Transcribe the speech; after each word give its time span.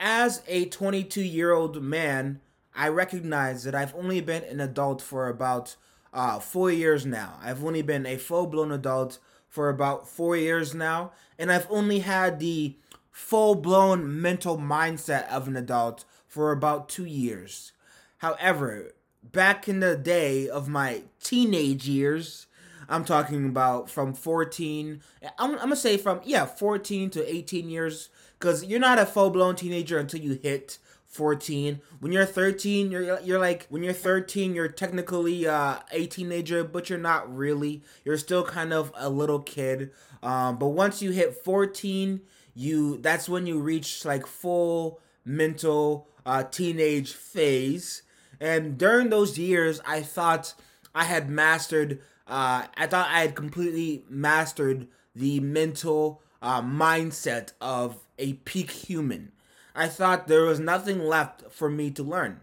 as 0.00 0.42
a 0.48 0.64
22 0.64 1.22
year 1.22 1.52
old 1.52 1.82
man, 1.82 2.40
I 2.74 2.88
recognize 2.88 3.64
that 3.64 3.74
I've 3.74 3.94
only 3.94 4.22
been 4.22 4.42
an 4.44 4.58
adult 4.58 5.02
for 5.02 5.28
about 5.28 5.76
uh, 6.12 6.40
four 6.40 6.72
years 6.72 7.04
now. 7.04 7.38
I've 7.42 7.62
only 7.62 7.82
been 7.82 8.06
a 8.06 8.16
full 8.16 8.46
blown 8.46 8.72
adult 8.72 9.18
for 9.48 9.68
about 9.68 10.08
four 10.08 10.36
years 10.36 10.74
now, 10.74 11.12
and 11.38 11.52
I've 11.52 11.70
only 11.70 12.00
had 12.00 12.40
the 12.40 12.76
full 13.10 13.54
blown 13.54 14.20
mental 14.20 14.56
mindset 14.56 15.28
of 15.28 15.46
an 15.46 15.56
adult 15.56 16.04
for 16.26 16.50
about 16.50 16.88
two 16.88 17.04
years. 17.04 17.72
However, 18.18 18.92
back 19.22 19.68
in 19.68 19.80
the 19.80 19.96
day 19.96 20.48
of 20.48 20.68
my 20.68 21.02
teenage 21.22 21.86
years, 21.88 22.46
I'm 22.88 23.04
talking 23.04 23.46
about 23.46 23.90
from 23.90 24.14
14, 24.14 25.00
I'm, 25.38 25.50
I'm 25.52 25.58
gonna 25.58 25.76
say 25.76 25.96
from, 25.96 26.20
yeah, 26.24 26.46
14 26.46 27.10
to 27.10 27.34
18 27.34 27.68
years, 27.68 28.08
because 28.40 28.64
you're 28.64 28.80
not 28.80 28.98
a 28.98 29.06
full 29.06 29.30
blown 29.30 29.54
teenager 29.54 29.98
until 29.98 30.20
you 30.20 30.40
hit 30.42 30.78
14 31.04 31.80
when 31.98 32.12
you're 32.12 32.24
13 32.24 32.90
you're 32.90 33.20
you're 33.20 33.38
like 33.38 33.66
when 33.68 33.82
you're 33.82 33.92
13 33.92 34.54
you're 34.54 34.68
technically 34.68 35.46
uh, 35.46 35.78
a 35.92 36.06
teenager 36.06 36.64
but 36.64 36.88
you're 36.88 36.98
not 36.98 37.32
really. 37.34 37.82
You're 38.04 38.16
still 38.16 38.44
kind 38.44 38.72
of 38.72 38.92
a 38.96 39.10
little 39.10 39.40
kid. 39.40 39.90
Um, 40.22 40.56
but 40.58 40.68
once 40.68 41.02
you 41.02 41.10
hit 41.10 41.34
14 41.34 42.22
you 42.54 42.96
that's 42.98 43.28
when 43.28 43.46
you 43.46 43.60
reach 43.60 44.04
like 44.04 44.26
full 44.26 45.00
mental 45.24 46.08
uh, 46.24 46.44
teenage 46.44 47.12
phase. 47.12 48.02
And 48.40 48.78
during 48.78 49.10
those 49.10 49.36
years 49.38 49.80
i 49.86 50.00
thought 50.00 50.54
i 50.94 51.04
had 51.04 51.28
mastered 51.28 52.00
uh, 52.26 52.66
i 52.76 52.86
thought 52.86 53.08
i 53.10 53.20
had 53.20 53.34
completely 53.34 54.04
mastered 54.08 54.86
the 55.14 55.40
mental 55.40 56.22
uh, 56.42 56.62
mindset 56.62 57.52
of 57.60 57.98
a 58.18 58.34
peak 58.34 58.70
human 58.70 59.32
I 59.74 59.88
thought 59.88 60.28
there 60.28 60.42
was 60.42 60.60
nothing 60.60 61.04
left 61.04 61.50
for 61.50 61.70
me 61.70 61.90
to 61.92 62.02
learn. 62.02 62.40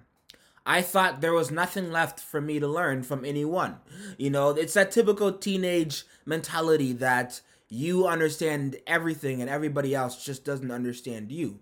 I 0.66 0.82
thought 0.82 1.22
there 1.22 1.34
was 1.34 1.52
nothing 1.52 1.92
left 1.92 2.20
for 2.20 2.42
me 2.42 2.60
to 2.60 2.68
learn 2.68 3.04
from 3.04 3.24
anyone. 3.24 3.78
You 4.18 4.30
know, 4.30 4.50
it's 4.50 4.74
that 4.74 4.92
typical 4.92 5.32
teenage 5.32 6.04
mentality 6.26 6.94
that 6.94 7.42
you 7.70 8.08
understand 8.08 8.78
everything 8.86 9.42
and 9.42 9.50
everybody 9.50 9.96
else 9.96 10.24
just 10.24 10.44
doesn't 10.44 10.72
understand 10.72 11.32
you. 11.32 11.60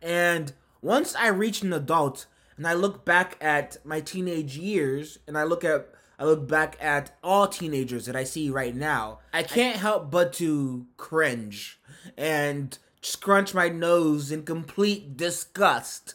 And 0.00 0.52
once 0.80 1.14
I 1.14 1.28
reach 1.28 1.62
an 1.62 1.72
adult 1.72 2.26
and 2.56 2.66
I 2.66 2.74
look 2.74 3.04
back 3.04 3.36
at 3.40 3.84
my 3.84 4.00
teenage 4.00 4.56
years 4.56 5.18
and 5.26 5.36
I 5.36 5.44
look 5.44 5.64
at 5.64 5.88
I 6.18 6.24
look 6.24 6.48
back 6.48 6.76
at 6.80 7.16
all 7.22 7.46
teenagers 7.46 8.06
that 8.06 8.16
I 8.16 8.24
see 8.24 8.50
right 8.50 8.74
now, 8.74 9.20
I 9.32 9.42
can't 9.44 9.76
help 9.76 10.10
but 10.10 10.32
to 10.34 10.86
cringe 10.96 11.80
and 12.16 12.76
scrunch 13.02 13.54
my 13.54 13.68
nose 13.68 14.32
in 14.32 14.42
complete 14.42 15.16
disgust. 15.16 16.14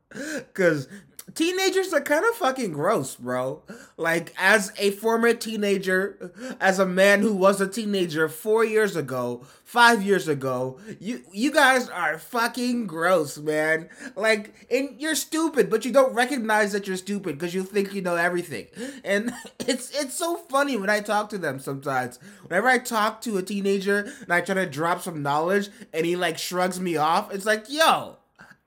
Cause 0.54 0.88
teenagers 1.34 1.92
are 1.92 2.00
kind 2.00 2.24
of 2.24 2.34
fucking 2.36 2.72
gross, 2.72 3.16
bro. 3.16 3.62
Like, 3.96 4.32
as 4.38 4.72
a 4.78 4.90
former 4.92 5.34
teenager, 5.34 6.32
as 6.60 6.78
a 6.78 6.86
man 6.86 7.20
who 7.20 7.34
was 7.34 7.60
a 7.60 7.68
teenager 7.68 8.28
four 8.28 8.64
years 8.64 8.96
ago, 8.96 9.44
five 9.64 10.02
years 10.02 10.28
ago, 10.28 10.78
you 11.00 11.22
you 11.32 11.50
guys 11.50 11.88
are 11.88 12.18
fucking 12.18 12.86
gross, 12.86 13.38
man. 13.38 13.88
Like, 14.14 14.54
and 14.70 15.00
you're 15.00 15.14
stupid, 15.14 15.70
but 15.70 15.84
you 15.84 15.92
don't 15.92 16.14
recognize 16.14 16.72
that 16.72 16.86
you're 16.86 16.96
stupid 16.96 17.38
because 17.38 17.54
you 17.54 17.62
think 17.64 17.92
you 17.94 18.02
know 18.02 18.16
everything. 18.16 18.66
And 19.04 19.32
it's 19.66 19.90
it's 19.98 20.14
so 20.14 20.36
funny 20.36 20.76
when 20.76 20.90
I 20.90 21.00
talk 21.00 21.28
to 21.30 21.38
them 21.38 21.58
sometimes. 21.58 22.18
Whenever 22.46 22.68
I 22.68 22.78
talk 22.78 23.20
to 23.22 23.38
a 23.38 23.42
teenager 23.42 24.12
and 24.22 24.32
I 24.32 24.40
try 24.40 24.54
to 24.54 24.66
drop 24.66 25.02
some 25.02 25.22
knowledge 25.22 25.70
and 25.92 26.06
he 26.06 26.16
like 26.16 26.38
shrugs 26.38 26.80
me 26.80 26.96
off, 26.96 27.32
it's 27.34 27.46
like, 27.46 27.66
yo, 27.68 28.18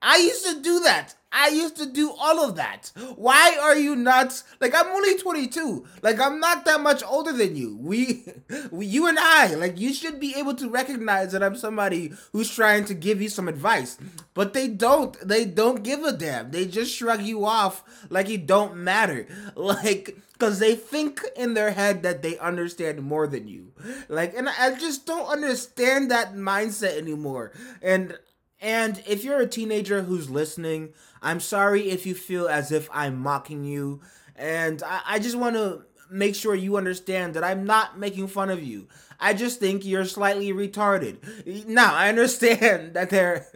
I 0.07 0.17
used 0.19 0.45
to 0.45 0.61
do 0.61 0.79
that. 0.81 1.15
I 1.33 1.49
used 1.49 1.75
to 1.77 1.85
do 1.85 2.13
all 2.17 2.39
of 2.39 2.55
that. 2.55 2.93
Why 3.17 3.57
are 3.61 3.77
you 3.77 3.93
not 3.93 4.41
like 4.61 4.73
I'm 4.73 4.87
only 4.87 5.17
22. 5.17 5.85
Like 6.01 6.17
I'm 6.21 6.39
not 6.39 6.63
that 6.63 6.79
much 6.79 7.03
older 7.03 7.33
than 7.33 7.57
you. 7.57 7.77
We, 7.77 8.23
we 8.71 8.85
you 8.85 9.07
and 9.07 9.19
I, 9.19 9.53
like 9.55 9.77
you 9.77 9.93
should 9.93 10.17
be 10.17 10.33
able 10.37 10.55
to 10.55 10.69
recognize 10.69 11.33
that 11.33 11.43
I'm 11.43 11.57
somebody 11.57 12.13
who's 12.31 12.55
trying 12.55 12.85
to 12.85 12.93
give 12.93 13.21
you 13.21 13.27
some 13.27 13.49
advice. 13.49 13.97
But 14.33 14.53
they 14.53 14.69
don't. 14.69 15.17
They 15.27 15.43
don't 15.43 15.83
give 15.83 16.03
a 16.03 16.13
damn. 16.13 16.51
They 16.51 16.65
just 16.65 16.95
shrug 16.95 17.21
you 17.21 17.43
off 17.43 17.83
like 18.09 18.29
you 18.29 18.37
don't 18.37 18.77
matter. 18.77 19.27
Like 19.57 20.17
cuz 20.39 20.59
they 20.59 20.75
think 20.75 21.21
in 21.35 21.53
their 21.53 21.71
head 21.71 22.03
that 22.03 22.21
they 22.21 22.37
understand 22.37 23.01
more 23.01 23.27
than 23.27 23.47
you. 23.47 23.73
Like 24.07 24.33
and 24.37 24.47
I 24.47 24.75
just 24.75 25.05
don't 25.05 25.27
understand 25.27 26.09
that 26.11 26.35
mindset 26.35 26.97
anymore. 26.97 27.51
And 27.81 28.17
and 28.61 29.01
if 29.07 29.23
you're 29.23 29.39
a 29.39 29.47
teenager 29.47 30.01
who's 30.01 30.29
listening, 30.29 30.93
I'm 31.21 31.39
sorry 31.39 31.89
if 31.89 32.05
you 32.05 32.15
feel 32.15 32.47
as 32.47 32.71
if 32.71 32.89
I'm 32.91 33.19
mocking 33.19 33.63
you. 33.63 34.01
And 34.35 34.81
I, 34.83 35.01
I 35.05 35.19
just 35.19 35.35
want 35.35 35.55
to 35.55 35.83
make 36.09 36.35
sure 36.35 36.55
you 36.55 36.77
understand 36.77 37.33
that 37.33 37.43
I'm 37.43 37.65
not 37.65 37.99
making 37.99 38.27
fun 38.27 38.49
of 38.49 38.63
you. 38.63 38.87
I 39.19 39.33
just 39.33 39.59
think 39.59 39.85
you're 39.85 40.05
slightly 40.05 40.53
retarded. 40.53 41.67
Now, 41.67 41.93
I 41.93 42.09
understand 42.09 42.93
that 42.93 43.09
there 43.09 43.47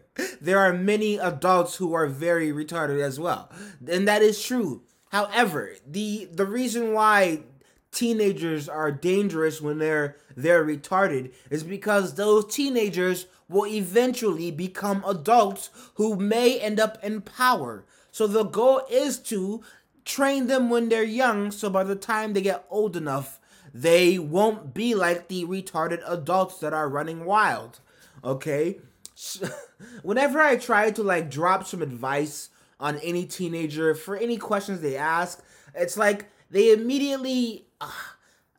there 0.42 0.60
are 0.60 0.74
many 0.74 1.18
adults 1.18 1.78
who 1.78 1.94
are 1.94 2.08
very 2.08 2.52
retarded 2.52 3.02
as 3.02 3.20
well. 3.20 3.50
And 3.88 4.08
that 4.08 4.22
is 4.22 4.44
true. 4.44 4.84
However, 5.10 5.76
the 5.88 6.28
the 6.32 6.46
reason 6.46 6.94
why 6.94 7.44
teenagers 7.92 8.70
are 8.70 8.92
dangerous 8.92 9.62
when 9.62 9.78
they're 9.78 10.18
they're 10.36 10.66
retarded 10.66 11.34
is 11.50 11.64
because 11.64 12.16
those 12.16 12.54
teenagers 12.54 13.28
will 13.52 13.68
eventually 13.68 14.50
become 14.50 15.04
adults 15.06 15.70
who 15.96 16.16
may 16.16 16.60
end 16.60 16.80
up 16.80 16.98
in 17.04 17.22
power. 17.22 17.86
So 18.12 18.28
the 18.28 18.44
goal 18.44 18.82
is 18.90 19.20
to 19.20 19.64
train 20.06 20.48
them 20.48 20.70
when 20.70 20.90
they're 20.90 21.04
young 21.04 21.52
so 21.52 21.70
by 21.70 21.84
the 21.84 21.96
time 21.96 22.34
they 22.34 22.42
get 22.42 22.66
old 22.70 22.96
enough, 22.96 23.40
they 23.74 24.18
won't 24.18 24.74
be 24.74 24.96
like 24.96 25.28
the 25.28 25.46
retarded 25.46 26.02
adults 26.08 26.58
that 26.60 26.74
are 26.74 26.90
running 26.90 27.26
wild. 27.26 27.80
Okay? 28.24 28.80
whenever 30.02 30.40
I 30.40 30.58
try 30.58 30.92
to 30.92 31.04
like 31.04 31.30
drop 31.30 31.66
some 31.66 31.82
advice 31.82 32.50
on 32.80 32.98
any 32.98 33.26
teenager 33.26 33.94
for 33.94 34.18
any 34.18 34.38
questions 34.38 34.82
they 34.82 34.98
ask, 34.98 35.42
it's 35.76 35.98
like 35.98 36.26
they 36.50 36.74
immediately 36.74 37.66
uh, 37.80 37.90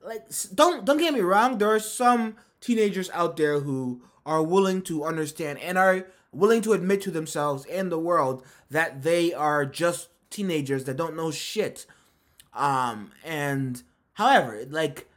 like 0.05 0.25
don't 0.55 0.85
don't 0.85 0.99
get 0.99 1.15
me 1.15 1.21
wrong, 1.21 1.59
there 1.59 1.71
are 1.71 1.81
some 1.81 2.37
teenagers 2.61 3.11
out 3.11 3.37
there 3.37 3.61
who 3.61 4.03
are 4.25 4.43
willing 4.43 4.83
to 4.83 5.05
understand 5.05 5.59
and 5.59 5.77
are 5.77 6.07
willing 6.33 6.63
to 6.63 6.73
admit 6.73 7.03
to 7.03 7.11
themselves 7.11 7.65
and 7.67 7.91
the 7.91 7.99
world 7.99 8.45
that 8.71 9.03
they 9.03 9.33
are 9.33 9.67
just 9.67 10.09
teenagers 10.31 10.85
that 10.85 10.97
don't 10.97 11.17
know 11.17 11.31
shit. 11.31 11.87
Um, 12.55 13.13
and 13.25 13.83
however, 14.15 14.65
like 14.69 15.09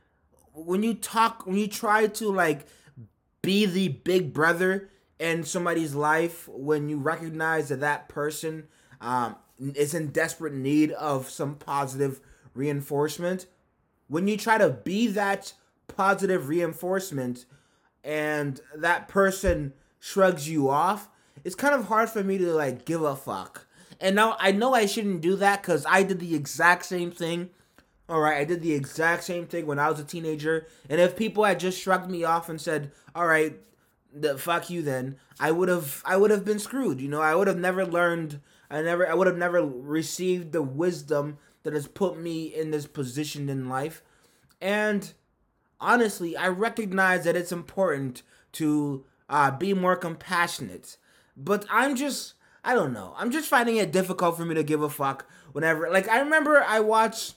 when 0.54 0.84
you 0.84 0.94
talk, 0.94 1.46
when 1.46 1.58
you 1.58 1.68
try 1.68 2.08
to 2.08 2.30
like 2.30 2.68
be 3.42 3.66
the 3.66 3.90
big 3.90 4.34
brother 4.34 4.90
in 5.20 5.44
somebody's 5.44 5.96
life, 5.96 6.48
when 6.50 6.90
you 6.90 6.98
recognize 6.98 7.70
that 7.70 7.80
that 7.80 8.10
person 8.10 8.68
um, 9.02 9.36
is 9.60 9.94
in 9.94 10.08
desperate 10.08 10.54
need 10.54 10.92
of 10.92 11.30
some 11.30 11.56
positive 11.56 12.20
reinforcement, 12.54 13.46
when 14.08 14.28
you 14.28 14.38
try 14.38 14.58
to 14.58 14.70
be 14.70 15.08
that 15.08 15.54
positive 15.88 16.50
reinforcement, 16.50 17.46
and 18.06 18.62
that 18.76 19.08
person 19.08 19.74
shrugs 20.00 20.48
you 20.48 20.70
off, 20.70 21.10
it's 21.44 21.56
kind 21.56 21.74
of 21.74 21.88
hard 21.88 22.08
for 22.10 22.24
me 22.24 22.38
to 22.38 22.54
like 22.54 22.86
give 22.86 23.02
a 23.02 23.16
fuck. 23.16 23.66
And 24.00 24.16
now 24.16 24.38
I 24.40 24.52
know 24.52 24.74
I 24.74 24.86
shouldn't 24.86 25.22
do 25.22 25.36
that 25.38 25.62
because 25.62 25.86
I 25.90 26.04
did 26.04 26.20
the 26.20 26.36
exact 26.36 26.86
same 26.86 27.12
thing. 27.12 27.50
All 28.08 28.22
right, 28.22 28.38
I 28.38 28.46
did 28.46 28.62
the 28.62 28.74
exact 28.74 29.24
same 29.24 29.48
thing 29.48 29.66
when 29.66 29.80
I 29.80 29.90
was 29.90 30.00
a 30.00 30.04
teenager. 30.04 30.68
And 30.88 31.02
if 31.02 31.16
people 31.16 31.44
had 31.44 31.60
just 31.60 31.82
shrugged 31.82 32.10
me 32.10 32.24
off 32.24 32.48
and 32.48 32.62
said, 32.62 32.92
"All 33.16 33.26
right, 33.26 33.60
the 34.14 34.38
fuck 34.38 34.70
you," 34.70 34.84
then 34.84 35.16
I 35.40 35.52
would 35.52 35.70
have 35.70 36.04
I 36.06 36.16
would 36.18 36.30
have 36.30 36.46
been 36.46 36.60
screwed. 36.60 37.02
You 37.02 37.08
know, 37.08 37.22
I 37.22 37.34
would 37.34 37.48
have 37.48 37.58
never 37.58 37.86
learned. 37.86 38.40
I 38.70 38.84
never 38.84 39.10
I 39.10 39.16
would 39.16 39.28
have 39.28 39.38
never 39.38 39.66
received 39.66 40.52
the 40.52 40.62
wisdom 40.62 41.40
that 41.64 41.74
has 41.74 41.88
put 41.88 42.20
me 42.20 42.54
in 42.54 42.70
this 42.70 42.86
position 42.86 43.50
in 43.50 43.68
life. 43.68 44.04
And 44.62 45.12
honestly, 45.86 46.36
I 46.36 46.48
recognize 46.48 47.24
that 47.24 47.36
it's 47.36 47.52
important 47.52 48.24
to 48.54 49.06
uh, 49.30 49.52
be 49.52 49.74
more 49.74 49.96
compassionate. 49.96 50.98
But 51.38 51.66
I'm 51.70 51.96
just, 51.96 52.34
I 52.64 52.74
don't 52.74 52.92
know. 52.92 53.14
I'm 53.18 53.32
just 53.32 53.48
finding 53.48 53.78
it 53.78 53.92
difficult 53.92 54.36
for 54.36 54.46
me 54.46 54.56
to 54.56 54.64
give 54.64 54.82
a 54.82 54.90
fuck 54.90 55.28
whenever. 55.52 55.90
Like, 55.92 56.10
I 56.10 56.20
remember 56.20 56.64
I 56.68 56.80
watched 56.80 57.36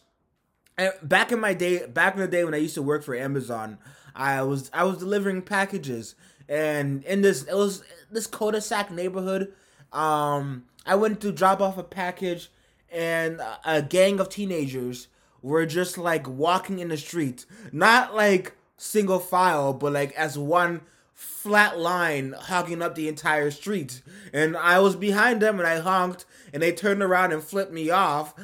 eh, 0.79 0.91
back 1.03 1.31
in 1.31 1.41
my 1.41 1.53
day, 1.53 1.87
back 1.87 2.15
in 2.15 2.21
the 2.21 2.29
day 2.29 2.45
when 2.45 2.55
I 2.55 2.59
used 2.59 2.75
to 2.75 2.83
work 2.83 3.05
for 3.05 3.15
Amazon. 3.15 3.79
I 4.15 4.43
was 4.43 4.71
I 4.73 4.83
was 4.83 4.99
delivering 4.99 5.43
packages, 5.43 6.17
and 6.49 7.05
in 7.05 7.23
this 7.23 7.45
it 7.45 7.55
was 7.55 7.85
this 8.11 8.27
cul-de-sac 8.27 8.91
neighborhood. 8.91 9.53
Um, 9.93 10.65
I 10.85 10.97
went 10.97 11.21
to 11.21 11.31
drop 11.31 11.61
off 11.61 11.79
a 11.79 11.85
package, 11.85 12.51
and 12.91 13.41
a 13.65 13.83
gang 13.83 14.19
of 14.19 14.29
teenagers 14.29 15.09
were 15.43 15.67
just 15.67 15.99
like 15.99 16.29
walking 16.29 16.79
in 16.79 16.89
the 16.89 16.97
street, 16.97 17.47
not 17.73 18.15
like 18.15 18.57
single 18.77 19.19
file, 19.19 19.73
but 19.73 19.93
like 19.93 20.13
as 20.13 20.39
one 20.39 20.81
flat 21.15 21.79
line 21.79 22.35
hogging 22.39 22.83
up 22.83 22.95
the 22.95 23.09
entire 23.09 23.51
street. 23.51 24.03
And 24.33 24.57
I 24.57 24.79
was 24.79 24.97
behind 24.97 25.43
them 25.43 25.59
and 25.59 25.67
I 25.67 25.81
honked 25.81 26.25
and 26.53 26.63
they 26.63 26.73
turned 26.73 27.03
around 27.03 27.33
and 27.33 27.43
flipped 27.43 27.73
me 27.73 27.91
off 27.91 28.35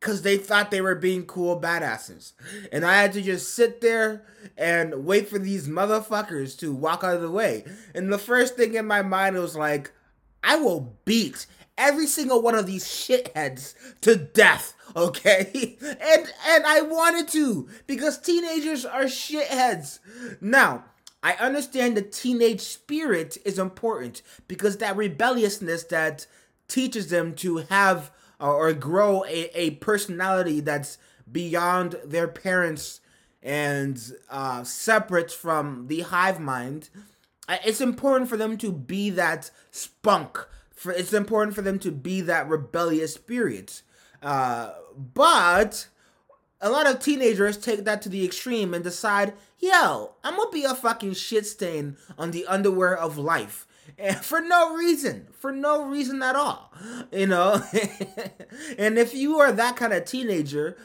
because 0.00 0.22
they 0.22 0.36
thought 0.36 0.70
they 0.70 0.80
were 0.80 0.94
being 0.94 1.24
cool 1.24 1.60
badasses. 1.60 2.32
And 2.70 2.84
I 2.84 3.00
had 3.00 3.12
to 3.14 3.22
just 3.22 3.54
sit 3.54 3.80
there 3.80 4.24
and 4.56 5.04
wait 5.04 5.28
for 5.28 5.38
these 5.38 5.68
motherfuckers 5.68 6.58
to 6.58 6.72
walk 6.74 7.02
out 7.02 7.16
of 7.16 7.22
the 7.22 7.30
way. 7.30 7.64
And 7.94 8.12
the 8.12 8.18
first 8.18 8.56
thing 8.56 8.74
in 8.74 8.86
my 8.86 9.02
mind 9.02 9.36
was 9.36 9.56
like, 9.56 9.90
I 10.44 10.56
will 10.56 10.96
beat 11.04 11.46
every 11.76 12.06
single 12.06 12.42
one 12.42 12.54
of 12.54 12.66
these 12.66 12.84
shitheads 12.84 13.74
to 14.02 14.16
death, 14.16 14.74
okay? 14.98 15.76
and 15.82 16.32
and 16.46 16.66
I 16.66 16.82
wanted 16.82 17.28
to 17.28 17.68
because 17.86 18.18
teenagers 18.18 18.84
are 18.84 19.04
shitheads. 19.04 19.98
Now, 20.40 20.84
I 21.22 21.32
understand 21.34 21.96
the 21.96 22.02
teenage 22.02 22.60
spirit 22.60 23.38
is 23.44 23.58
important 23.58 24.22
because 24.46 24.76
that 24.78 24.96
rebelliousness 24.96 25.84
that 25.84 26.26
teaches 26.68 27.10
them 27.10 27.34
to 27.36 27.58
have 27.68 28.12
or, 28.40 28.72
grow 28.72 29.24
a, 29.24 29.50
a 29.54 29.70
personality 29.70 30.60
that's 30.60 30.98
beyond 31.30 31.96
their 32.04 32.28
parents 32.28 33.00
and 33.42 34.12
uh, 34.30 34.62
separate 34.62 35.32
from 35.32 35.86
the 35.88 36.02
hive 36.02 36.38
mind. 36.38 36.88
It's 37.48 37.80
important 37.80 38.28
for 38.28 38.36
them 38.36 38.56
to 38.58 38.70
be 38.70 39.10
that 39.10 39.50
spunk. 39.70 40.38
For 40.72 40.92
it's 40.92 41.12
important 41.12 41.56
for 41.56 41.62
them 41.62 41.78
to 41.80 41.90
be 41.90 42.20
that 42.20 42.48
rebellious 42.48 43.14
spirit. 43.14 43.82
Uh, 44.22 44.72
but 45.14 45.88
a 46.60 46.70
lot 46.70 46.86
of 46.86 47.00
teenagers 47.00 47.56
take 47.56 47.84
that 47.84 48.02
to 48.02 48.08
the 48.08 48.24
extreme 48.24 48.74
and 48.74 48.82
decide, 48.82 49.34
yo, 49.58 50.12
I'm 50.24 50.36
gonna 50.36 50.50
be 50.50 50.64
a 50.64 50.74
fucking 50.74 51.14
shit 51.14 51.46
stain 51.46 51.96
on 52.18 52.30
the 52.30 52.46
underwear 52.46 52.96
of 52.96 53.18
life. 53.18 53.66
And 53.98 54.16
for 54.16 54.42
no 54.42 54.76
reason, 54.76 55.28
for 55.32 55.50
no 55.50 55.82
reason 55.86 56.22
at 56.22 56.36
all, 56.36 56.70
you 57.10 57.26
know. 57.26 57.62
and 58.78 58.98
if 58.98 59.14
you 59.14 59.38
are 59.38 59.50
that 59.50 59.76
kind 59.76 59.94
of 59.94 60.04
teenager, 60.04 60.76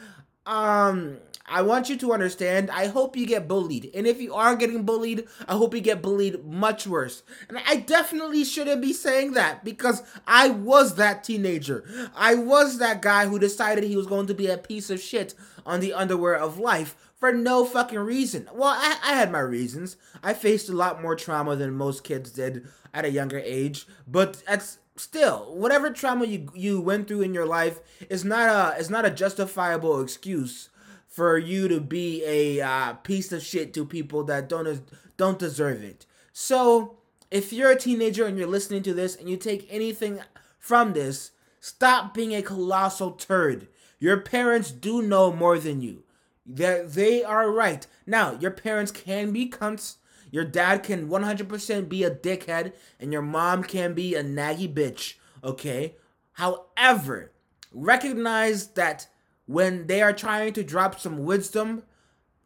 um, 0.46 1.18
I 1.46 1.62
want 1.62 1.90
you 1.90 1.96
to 1.98 2.12
understand. 2.12 2.70
I 2.70 2.86
hope 2.86 3.16
you 3.16 3.26
get 3.26 3.46
bullied, 3.46 3.90
and 3.94 4.06
if 4.06 4.20
you 4.20 4.34
are 4.34 4.56
getting 4.56 4.84
bullied, 4.84 5.26
I 5.46 5.54
hope 5.54 5.74
you 5.74 5.80
get 5.80 6.00
bullied 6.00 6.44
much 6.44 6.86
worse. 6.86 7.22
And 7.48 7.58
I 7.66 7.76
definitely 7.76 8.44
shouldn't 8.44 8.80
be 8.80 8.92
saying 8.92 9.32
that 9.32 9.64
because 9.64 10.02
I 10.26 10.48
was 10.50 10.94
that 10.96 11.24
teenager. 11.24 11.84
I 12.16 12.34
was 12.34 12.78
that 12.78 13.02
guy 13.02 13.26
who 13.26 13.38
decided 13.38 13.84
he 13.84 13.96
was 13.96 14.06
going 14.06 14.26
to 14.28 14.34
be 14.34 14.46
a 14.46 14.56
piece 14.56 14.88
of 14.88 15.00
shit 15.00 15.34
on 15.66 15.80
the 15.80 15.92
underwear 15.92 16.34
of 16.34 16.58
life 16.58 16.96
for 17.14 17.32
no 17.32 17.64
fucking 17.64 17.98
reason. 17.98 18.48
Well, 18.52 18.70
I, 18.70 18.98
I 19.04 19.14
had 19.14 19.30
my 19.30 19.40
reasons. 19.40 19.96
I 20.22 20.34
faced 20.34 20.68
a 20.68 20.76
lot 20.76 21.02
more 21.02 21.16
trauma 21.16 21.56
than 21.56 21.72
most 21.72 22.04
kids 22.04 22.30
did 22.30 22.66
at 22.92 23.04
a 23.04 23.10
younger 23.10 23.38
age, 23.38 23.86
but 24.06 24.42
that's 24.46 24.78
still 24.96 25.52
whatever 25.56 25.90
trauma 25.90 26.24
you 26.24 26.48
you 26.54 26.80
went 26.80 27.08
through 27.08 27.20
in 27.20 27.34
your 27.34 27.46
life 27.46 27.80
is 28.08 28.24
not 28.24 28.48
a 28.48 28.78
is 28.78 28.88
not 28.88 29.04
a 29.04 29.10
justifiable 29.10 30.00
excuse 30.00 30.68
for 31.14 31.38
you 31.38 31.68
to 31.68 31.80
be 31.80 32.24
a 32.26 32.60
uh, 32.60 32.92
piece 32.94 33.30
of 33.30 33.40
shit 33.40 33.72
to 33.72 33.86
people 33.86 34.24
that 34.24 34.48
don't 34.48 34.82
don't 35.16 35.38
deserve 35.38 35.80
it. 35.80 36.06
So, 36.32 36.96
if 37.30 37.52
you're 37.52 37.70
a 37.70 37.78
teenager 37.78 38.26
and 38.26 38.36
you're 38.36 38.48
listening 38.48 38.82
to 38.82 38.92
this 38.92 39.14
and 39.14 39.28
you 39.28 39.36
take 39.36 39.68
anything 39.70 40.18
from 40.58 40.92
this, 40.92 41.30
stop 41.60 42.14
being 42.14 42.34
a 42.34 42.42
colossal 42.42 43.12
turd. 43.12 43.68
Your 44.00 44.22
parents 44.22 44.72
do 44.72 45.02
know 45.02 45.32
more 45.32 45.56
than 45.56 45.80
you. 45.80 46.02
That 46.44 46.94
they 46.94 47.22
are 47.22 47.48
right. 47.48 47.86
Now, 48.06 48.36
your 48.40 48.50
parents 48.50 48.90
can 48.90 49.30
be 49.30 49.48
cunts. 49.48 49.96
Your 50.32 50.44
dad 50.44 50.82
can 50.82 51.08
100% 51.08 51.88
be 51.88 52.02
a 52.02 52.10
dickhead, 52.10 52.72
and 52.98 53.12
your 53.12 53.22
mom 53.22 53.62
can 53.62 53.94
be 53.94 54.16
a 54.16 54.24
naggy 54.24 54.74
bitch, 54.74 55.14
okay? 55.44 55.94
However, 56.32 57.30
recognize 57.72 58.66
that 58.72 59.06
when 59.46 59.86
they 59.86 60.02
are 60.02 60.12
trying 60.12 60.52
to 60.54 60.64
drop 60.64 60.98
some 60.98 61.24
wisdom, 61.24 61.82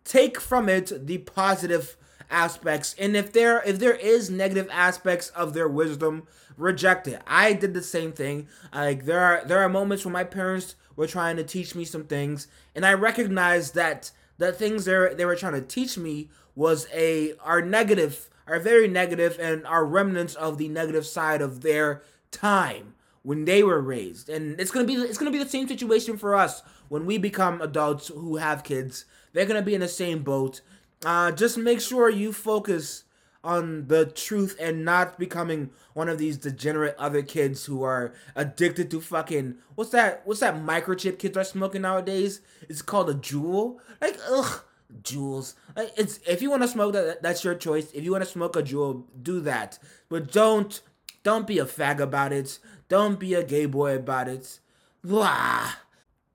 take 0.05 0.41
from 0.41 0.69
it 0.69 1.07
the 1.07 1.19
positive 1.19 1.97
aspects. 2.31 2.95
And 2.99 3.17
if 3.17 3.33
there 3.33 3.63
if 3.65 3.79
there 3.79 3.95
is 3.95 4.31
negative 4.31 4.69
aspects 4.71 5.29
of 5.31 5.55
their 5.55 5.69
wisdom 5.69 6.27
reject 6.59 7.07
it. 7.09 7.23
I 7.27 7.53
did 7.55 7.73
the 7.73 7.83
same 7.83 8.13
thing. 8.13 8.49
Like 8.75 9.07
there 9.07 9.21
are 9.21 9.43
there 9.45 9.61
are 9.61 9.69
moments 9.69 10.05
when 10.05 10.13
my 10.13 10.25
parents 10.25 10.75
were 10.97 11.07
trying 11.07 11.37
to 11.37 11.45
teach 11.45 11.75
me 11.75 11.85
some 11.85 12.05
things, 12.05 12.49
and 12.75 12.85
I 12.85 12.93
recognized 12.93 13.75
that 13.77 14.11
the 14.37 14.53
things 14.53 14.85
they 14.85 15.15
they 15.15 15.25
were 15.25 15.37
trying 15.37 15.55
to 15.55 15.63
teach 15.63 15.97
me 15.97 16.29
was 16.55 16.89
a 16.93 17.35
are 17.43 17.63
negative, 17.63 18.29
are 18.47 18.59
very 18.59 18.89
negative, 18.89 19.39
and 19.41 19.67
are 19.67 19.87
remnants 19.87 20.35
of 20.35 20.59
the 20.59 20.69
negative 20.69 21.07
side 21.07 21.41
of 21.41 21.63
their 21.63 22.03
time 22.31 22.95
when 23.23 23.45
they 23.45 23.63
were 23.63 23.81
raised. 23.81 24.29
And 24.29 24.61
it's 24.61 24.71
gonna 24.71 24.87
be 24.87 24.95
it's 24.95 25.19
gonna 25.19 25.31
be 25.31 25.43
the 25.43 25.49
same 25.49 25.69
situation 25.69 26.19
for 26.19 26.35
us 26.35 26.63
when 26.89 27.07
we 27.07 27.19
become 27.19 27.61
adults 27.61 28.09
who 28.09 28.37
have 28.37 28.65
kids. 28.65 29.05
They're 29.33 29.47
gonna 29.47 29.63
be 29.63 29.75
in 29.75 29.81
the 29.81 29.89
same 29.89 30.23
boat. 30.23 30.61
Uh, 31.05 31.31
just 31.31 31.57
make 31.59 31.81
sure 31.81 32.11
you 32.11 32.33
focus 32.33 33.05
on 33.45 33.87
the 33.87 34.07
truth 34.07 34.57
and 34.61 34.85
not 34.85 35.19
becoming 35.19 35.71
one 35.95 36.09
of 36.09 36.19
these 36.19 36.37
degenerate 36.37 36.97
other 36.99 37.23
kids 37.23 37.65
who 37.67 37.83
are 37.83 38.13
addicted 38.35 38.91
to 38.91 39.01
fucking 39.01 39.55
what's 39.75 39.91
that 39.91 40.23
what's 40.25 40.41
that 40.41 40.57
microchip 40.57 41.19
kids 41.19 41.37
are 41.37 41.45
smoking 41.45 41.83
nowadays 41.83 42.41
it's 42.69 42.83
called 42.83 43.09
a 43.09 43.15
Juul. 43.15 43.77
like 44.01 44.19
ugh 44.29 44.65
Juuls 45.03 45.55
like 45.77 45.93
it's 45.97 46.19
if 46.27 46.43
you 46.43 46.51
want 46.51 46.63
to 46.63 46.69
smoke 46.69 46.93
that 46.95 47.23
that's 47.23 47.45
your 47.45 47.55
choice 47.55 47.93
if 47.93 48.03
you 48.03 48.11
want 48.11 48.25
to 48.25 48.31
smoke 48.31 48.57
a 48.57 48.63
Juul, 48.63 49.05
do 49.23 49.41
that 49.41 49.79
but 50.09 50.33
don't 50.33 50.81
don't 51.23 51.47
be 51.47 51.59
a 51.59 51.65
fag 51.65 52.01
about 52.01 52.33
it 52.33 52.59
don't 52.89 53.21
be 53.21 53.35
a 53.35 53.45
gay 53.45 53.67
boy 53.67 53.95
about 53.95 54.29
it 54.29 54.59
blah 55.05 55.71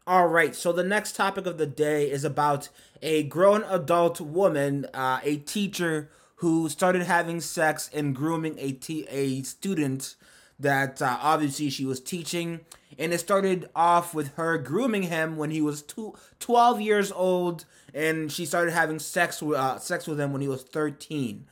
all 0.05 0.27
right 0.27 0.55
so 0.55 0.71
the 0.71 0.83
next 0.83 1.15
topic 1.15 1.45
of 1.45 1.57
the 1.57 1.65
day 1.65 2.09
is 2.09 2.23
about 2.23 2.69
a 3.01 3.23
grown 3.23 3.63
adult 3.63 4.19
woman 4.19 4.85
uh, 4.93 5.19
a 5.23 5.37
teacher 5.37 6.09
who 6.43 6.67
started 6.67 7.03
having 7.03 7.39
sex 7.39 7.89
and 7.93 8.13
grooming 8.13 8.55
a, 8.59 8.73
t- 8.73 9.07
a 9.09 9.41
student 9.43 10.15
that 10.59 11.01
uh, 11.01 11.17
obviously 11.21 11.69
she 11.69 11.85
was 11.85 11.99
teaching. 11.99 12.59
And 12.99 13.13
it 13.13 13.19
started 13.19 13.69
off 13.75 14.13
with 14.13 14.35
her 14.35 14.57
grooming 14.57 15.03
him 15.03 15.37
when 15.37 15.51
he 15.51 15.61
was 15.61 15.81
two, 15.81 16.15
12 16.39 16.81
years 16.81 17.11
old, 17.11 17.65
and 17.93 18.31
she 18.31 18.45
started 18.45 18.71
having 18.71 18.99
sex 18.99 19.41
with 19.41 19.57
uh, 19.57 19.79
sex 19.79 20.05
with 20.05 20.19
him 20.19 20.31
when 20.31 20.41
he 20.41 20.47
was 20.47 20.63
13. 20.63 21.45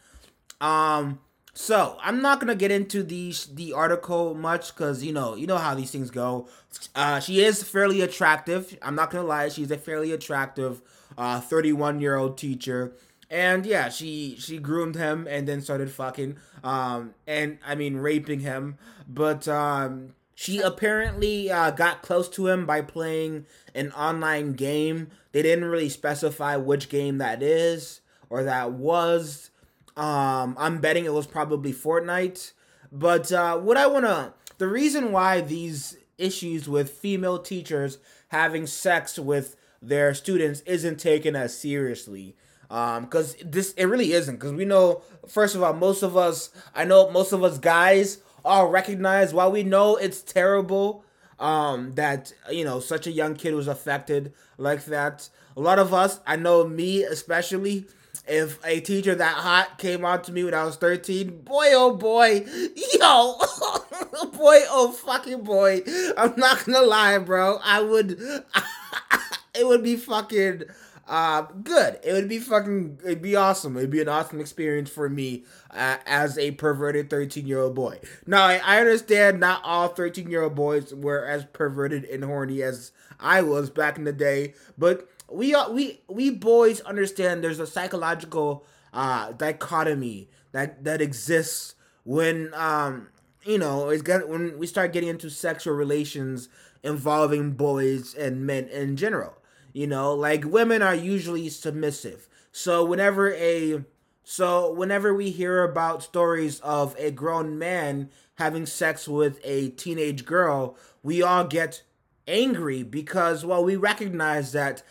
Um, 0.59 1.19
so 1.53 1.98
I'm 2.01 2.21
not 2.21 2.39
gonna 2.39 2.56
get 2.56 2.71
into 2.71 3.03
the 3.03 3.33
the 3.53 3.74
article 3.74 4.33
much 4.33 4.74
because 4.75 5.03
you 5.03 5.13
know 5.13 5.36
you 5.36 5.48
know 5.48 5.57
how 5.57 5.75
these 5.75 5.92
things 5.92 6.09
go. 6.09 6.48
Uh, 6.96 7.20
she 7.20 7.43
is 7.43 7.63
fairly 7.63 8.01
attractive. 8.01 8.77
I'm 8.81 8.96
not 8.96 9.12
gonna 9.12 9.27
lie, 9.27 9.50
she's 9.50 9.72
a 9.72 9.77
fairly 9.77 10.12
attractive 10.12 10.81
uh, 11.17 11.41
31 11.41 12.00
year 12.01 12.15
old 12.15 12.38
teacher 12.38 12.93
and 13.31 13.65
yeah, 13.65 13.89
she 13.89 14.36
she 14.38 14.60
groomed 14.60 14.96
him 14.96 15.25
and 15.27 15.48
then 15.48 15.62
started 15.62 15.89
fucking 15.89 16.38
um 16.63 17.15
and 17.25 17.58
I 17.65 17.75
mean 17.75 17.98
raping 17.98 18.41
him, 18.41 18.77
but 19.08 19.48
um 19.48 20.13
she 20.36 20.60
apparently 20.60 21.51
uh, 21.51 21.70
got 21.70 22.01
close 22.01 22.27
to 22.29 22.48
him 22.48 22.65
by 22.65 22.81
playing 22.81 23.46
an 23.75 23.91
online 23.91 24.53
game. 24.53 25.10
They 25.34 25.43
didn't 25.43 25.65
really 25.65 25.89
specify 25.89 26.55
which 26.55 26.89
game 26.89 27.20
that 27.20 27.43
is 27.43 28.01
or 28.27 28.43
that 28.43 28.72
was. 28.72 29.50
Um, 29.98 30.55
I'm 30.57 30.79
betting 30.79 31.05
it 31.05 31.13
was 31.13 31.27
probably 31.27 31.74
Fortnite. 31.74 32.53
But 32.91 33.31
uh, 33.31 33.57
what 33.57 33.77
I 33.77 33.88
wanna, 33.88 34.33
the 34.57 34.67
reason 34.67 35.12
why 35.12 35.41
these 35.41 35.98
issues 36.17 36.69
with 36.69 36.89
female 36.89 37.39
teachers 37.39 37.98
having 38.29 38.67
sex 38.67 39.17
with 39.17 39.55
their 39.81 40.13
students 40.13 40.62
isn't 40.62 41.00
taken 41.00 41.36
as 41.36 41.57
seriously 41.57 42.36
um 42.69 43.03
because 43.03 43.36
this 43.43 43.74
it 43.74 43.86
really 43.86 44.13
isn't 44.13 44.36
because 44.36 44.53
we 44.53 44.63
know 44.65 45.01
first 45.27 45.55
of 45.55 45.62
all 45.62 45.74
most 45.74 46.01
of 46.01 46.15
us 46.15 46.50
i 46.74 46.86
know 46.86 47.10
most 47.12 47.33
of 47.33 47.43
us 47.43 47.57
guys 47.57 48.19
all 48.45 48.69
recognize 48.69 49.33
while 49.33 49.51
we 49.51 49.63
know 49.63 49.98
it's 49.98 50.21
terrible 50.21 51.03
um 51.39 51.91
that 51.93 52.31
you 52.50 52.63
know 52.63 52.79
such 52.79 53.05
a 53.05 53.12
young 53.12 53.36
kid 53.36 53.53
was 53.53 53.67
affected 53.67 54.31
like 54.57 54.86
that 54.86 55.29
a 55.57 55.60
lot 55.60 55.77
of 55.79 55.93
us 55.93 56.19
i 56.25 56.36
know 56.36 56.65
me 56.65 57.03
especially 57.03 57.86
if 58.27 58.63
a 58.65 58.79
teacher 58.79 59.15
that 59.15 59.35
hot 59.35 59.77
came 59.77 60.05
on 60.05 60.21
to 60.23 60.31
me 60.31 60.43
when 60.43 60.53
I 60.53 60.63
was 60.63 60.75
13, 60.75 61.41
boy 61.41 61.67
oh 61.71 61.95
boy, 61.95 62.45
yo, 62.93 63.37
boy 64.33 64.59
oh 64.69 64.91
fucking 64.91 65.43
boy, 65.43 65.81
I'm 66.17 66.35
not 66.37 66.65
gonna 66.65 66.81
lie, 66.81 67.17
bro. 67.17 67.59
I 67.63 67.81
would, 67.81 68.11
it 69.55 69.67
would 69.67 69.83
be 69.83 69.95
fucking 69.95 70.63
uh, 71.07 71.41
good. 71.63 71.99
It 72.03 72.13
would 72.13 72.29
be 72.29 72.39
fucking, 72.39 72.99
it'd 73.03 73.21
be 73.21 73.35
awesome. 73.35 73.75
It'd 73.75 73.89
be 73.89 74.01
an 74.01 74.07
awesome 74.07 74.39
experience 74.39 74.89
for 74.89 75.09
me 75.09 75.43
uh, 75.69 75.97
as 76.05 76.37
a 76.37 76.51
perverted 76.51 77.09
13 77.09 77.45
year 77.45 77.59
old 77.59 77.75
boy. 77.75 77.99
Now, 78.25 78.45
I, 78.45 78.61
I 78.63 78.79
understand 78.79 79.39
not 79.39 79.61
all 79.63 79.89
13 79.89 80.29
year 80.29 80.43
old 80.43 80.55
boys 80.55 80.93
were 80.93 81.25
as 81.25 81.45
perverted 81.45 82.05
and 82.05 82.23
horny 82.23 82.63
as 82.63 82.93
I 83.19 83.41
was 83.41 83.69
back 83.69 83.97
in 83.97 84.05
the 84.05 84.13
day, 84.13 84.53
but 84.77 85.07
we, 85.31 85.55
uh, 85.55 85.69
we, 85.69 86.01
we 86.07 86.29
boys 86.29 86.81
understand 86.81 87.43
there's 87.43 87.59
a 87.59 87.67
psychological 87.67 88.65
uh, 88.93 89.31
dichotomy 89.31 90.29
that 90.51 90.83
that 90.83 91.01
exists 91.01 91.75
when 92.03 92.53
um 92.55 93.07
you 93.45 93.57
know 93.57 93.89
it's 93.89 94.01
got 94.01 94.27
when 94.27 94.57
we 94.57 94.67
start 94.67 94.91
getting 94.93 95.09
into 95.09 95.29
sexual 95.29 95.73
relations 95.73 96.50
involving 96.83 97.51
boys 97.51 98.13
and 98.15 98.45
men 98.45 98.67
in 98.69 98.95
general. 98.95 99.38
You 99.73 99.88
know, 99.88 100.13
like 100.13 100.43
women 100.43 100.81
are 100.81 100.95
usually 100.95 101.47
submissive. 101.50 102.27
So 102.51 102.83
whenever 102.83 103.33
a 103.33 103.83
so 104.23 104.71
whenever 104.71 105.13
we 105.13 105.31
hear 105.31 105.63
about 105.63 106.03
stories 106.03 106.59
of 106.59 106.95
a 106.97 107.11
grown 107.11 107.57
man 107.57 108.09
having 108.35 108.65
sex 108.65 109.07
with 109.07 109.39
a 109.43 109.69
teenage 109.69 110.25
girl, 110.25 110.75
we 111.03 111.21
all 111.21 111.45
get 111.45 111.83
angry 112.27 112.83
because 112.83 113.45
well 113.45 113.63
we 113.63 113.75
recognize 113.75 114.51
that 114.51 114.83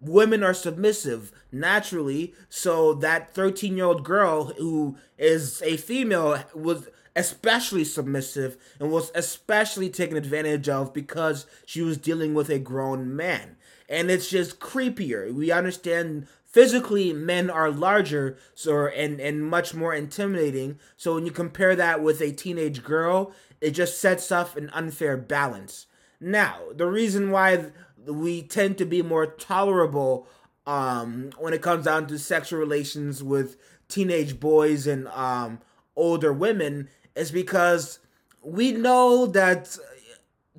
women 0.00 0.42
are 0.42 0.54
submissive 0.54 1.32
naturally. 1.52 2.34
So 2.48 2.94
that 2.94 3.34
13 3.34 3.76
year 3.76 3.86
old 3.86 4.04
girl 4.04 4.46
who 4.58 4.96
is 5.18 5.62
a 5.62 5.76
female 5.76 6.42
was 6.54 6.88
especially 7.16 7.84
submissive 7.84 8.56
and 8.78 8.92
was 8.92 9.10
especially 9.14 9.90
taken 9.90 10.16
advantage 10.16 10.68
of 10.68 10.94
because 10.94 11.46
she 11.66 11.82
was 11.82 11.98
dealing 11.98 12.32
with 12.32 12.48
a 12.48 12.58
grown 12.58 13.14
man. 13.14 13.56
And 13.88 14.10
it's 14.10 14.30
just 14.30 14.60
creepier. 14.60 15.32
We 15.34 15.50
understand 15.50 16.28
physically 16.44 17.12
men 17.12 17.50
are 17.50 17.70
larger 17.70 18.38
so 18.54 18.86
and 18.86 19.20
and 19.20 19.44
much 19.44 19.74
more 19.74 19.94
intimidating. 19.94 20.78
So 20.96 21.14
when 21.14 21.26
you 21.26 21.32
compare 21.32 21.74
that 21.76 22.02
with 22.02 22.20
a 22.20 22.32
teenage 22.32 22.82
girl 22.82 23.32
it 23.60 23.72
just 23.72 24.00
sets 24.00 24.30
up 24.30 24.56
an 24.56 24.70
unfair 24.70 25.16
balance. 25.16 25.86
Now 26.20 26.60
the 26.74 26.86
reason 26.86 27.30
why 27.30 27.66
we 28.08 28.42
tend 28.42 28.78
to 28.78 28.84
be 28.84 29.02
more 29.02 29.26
tolerable 29.26 30.26
um, 30.66 31.30
when 31.38 31.54
it 31.54 31.62
comes 31.62 31.84
down 31.84 32.06
to 32.08 32.18
sexual 32.18 32.58
relations 32.58 33.22
with 33.22 33.56
teenage 33.88 34.38
boys 34.38 34.86
and 34.86 35.08
um, 35.08 35.60
older 35.96 36.32
women 36.32 36.88
is 37.16 37.30
because 37.30 37.98
we 38.42 38.72
know 38.72 39.26
that 39.26 39.76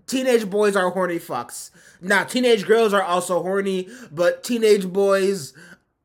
teenage 0.07 0.49
boys 0.49 0.75
are 0.75 0.89
horny 0.89 1.19
fucks. 1.19 1.71
Now, 2.01 2.23
teenage 2.23 2.65
girls 2.65 2.93
are 2.93 3.03
also 3.03 3.41
horny, 3.41 3.87
but 4.11 4.43
teenage 4.43 4.87
boys 4.87 5.53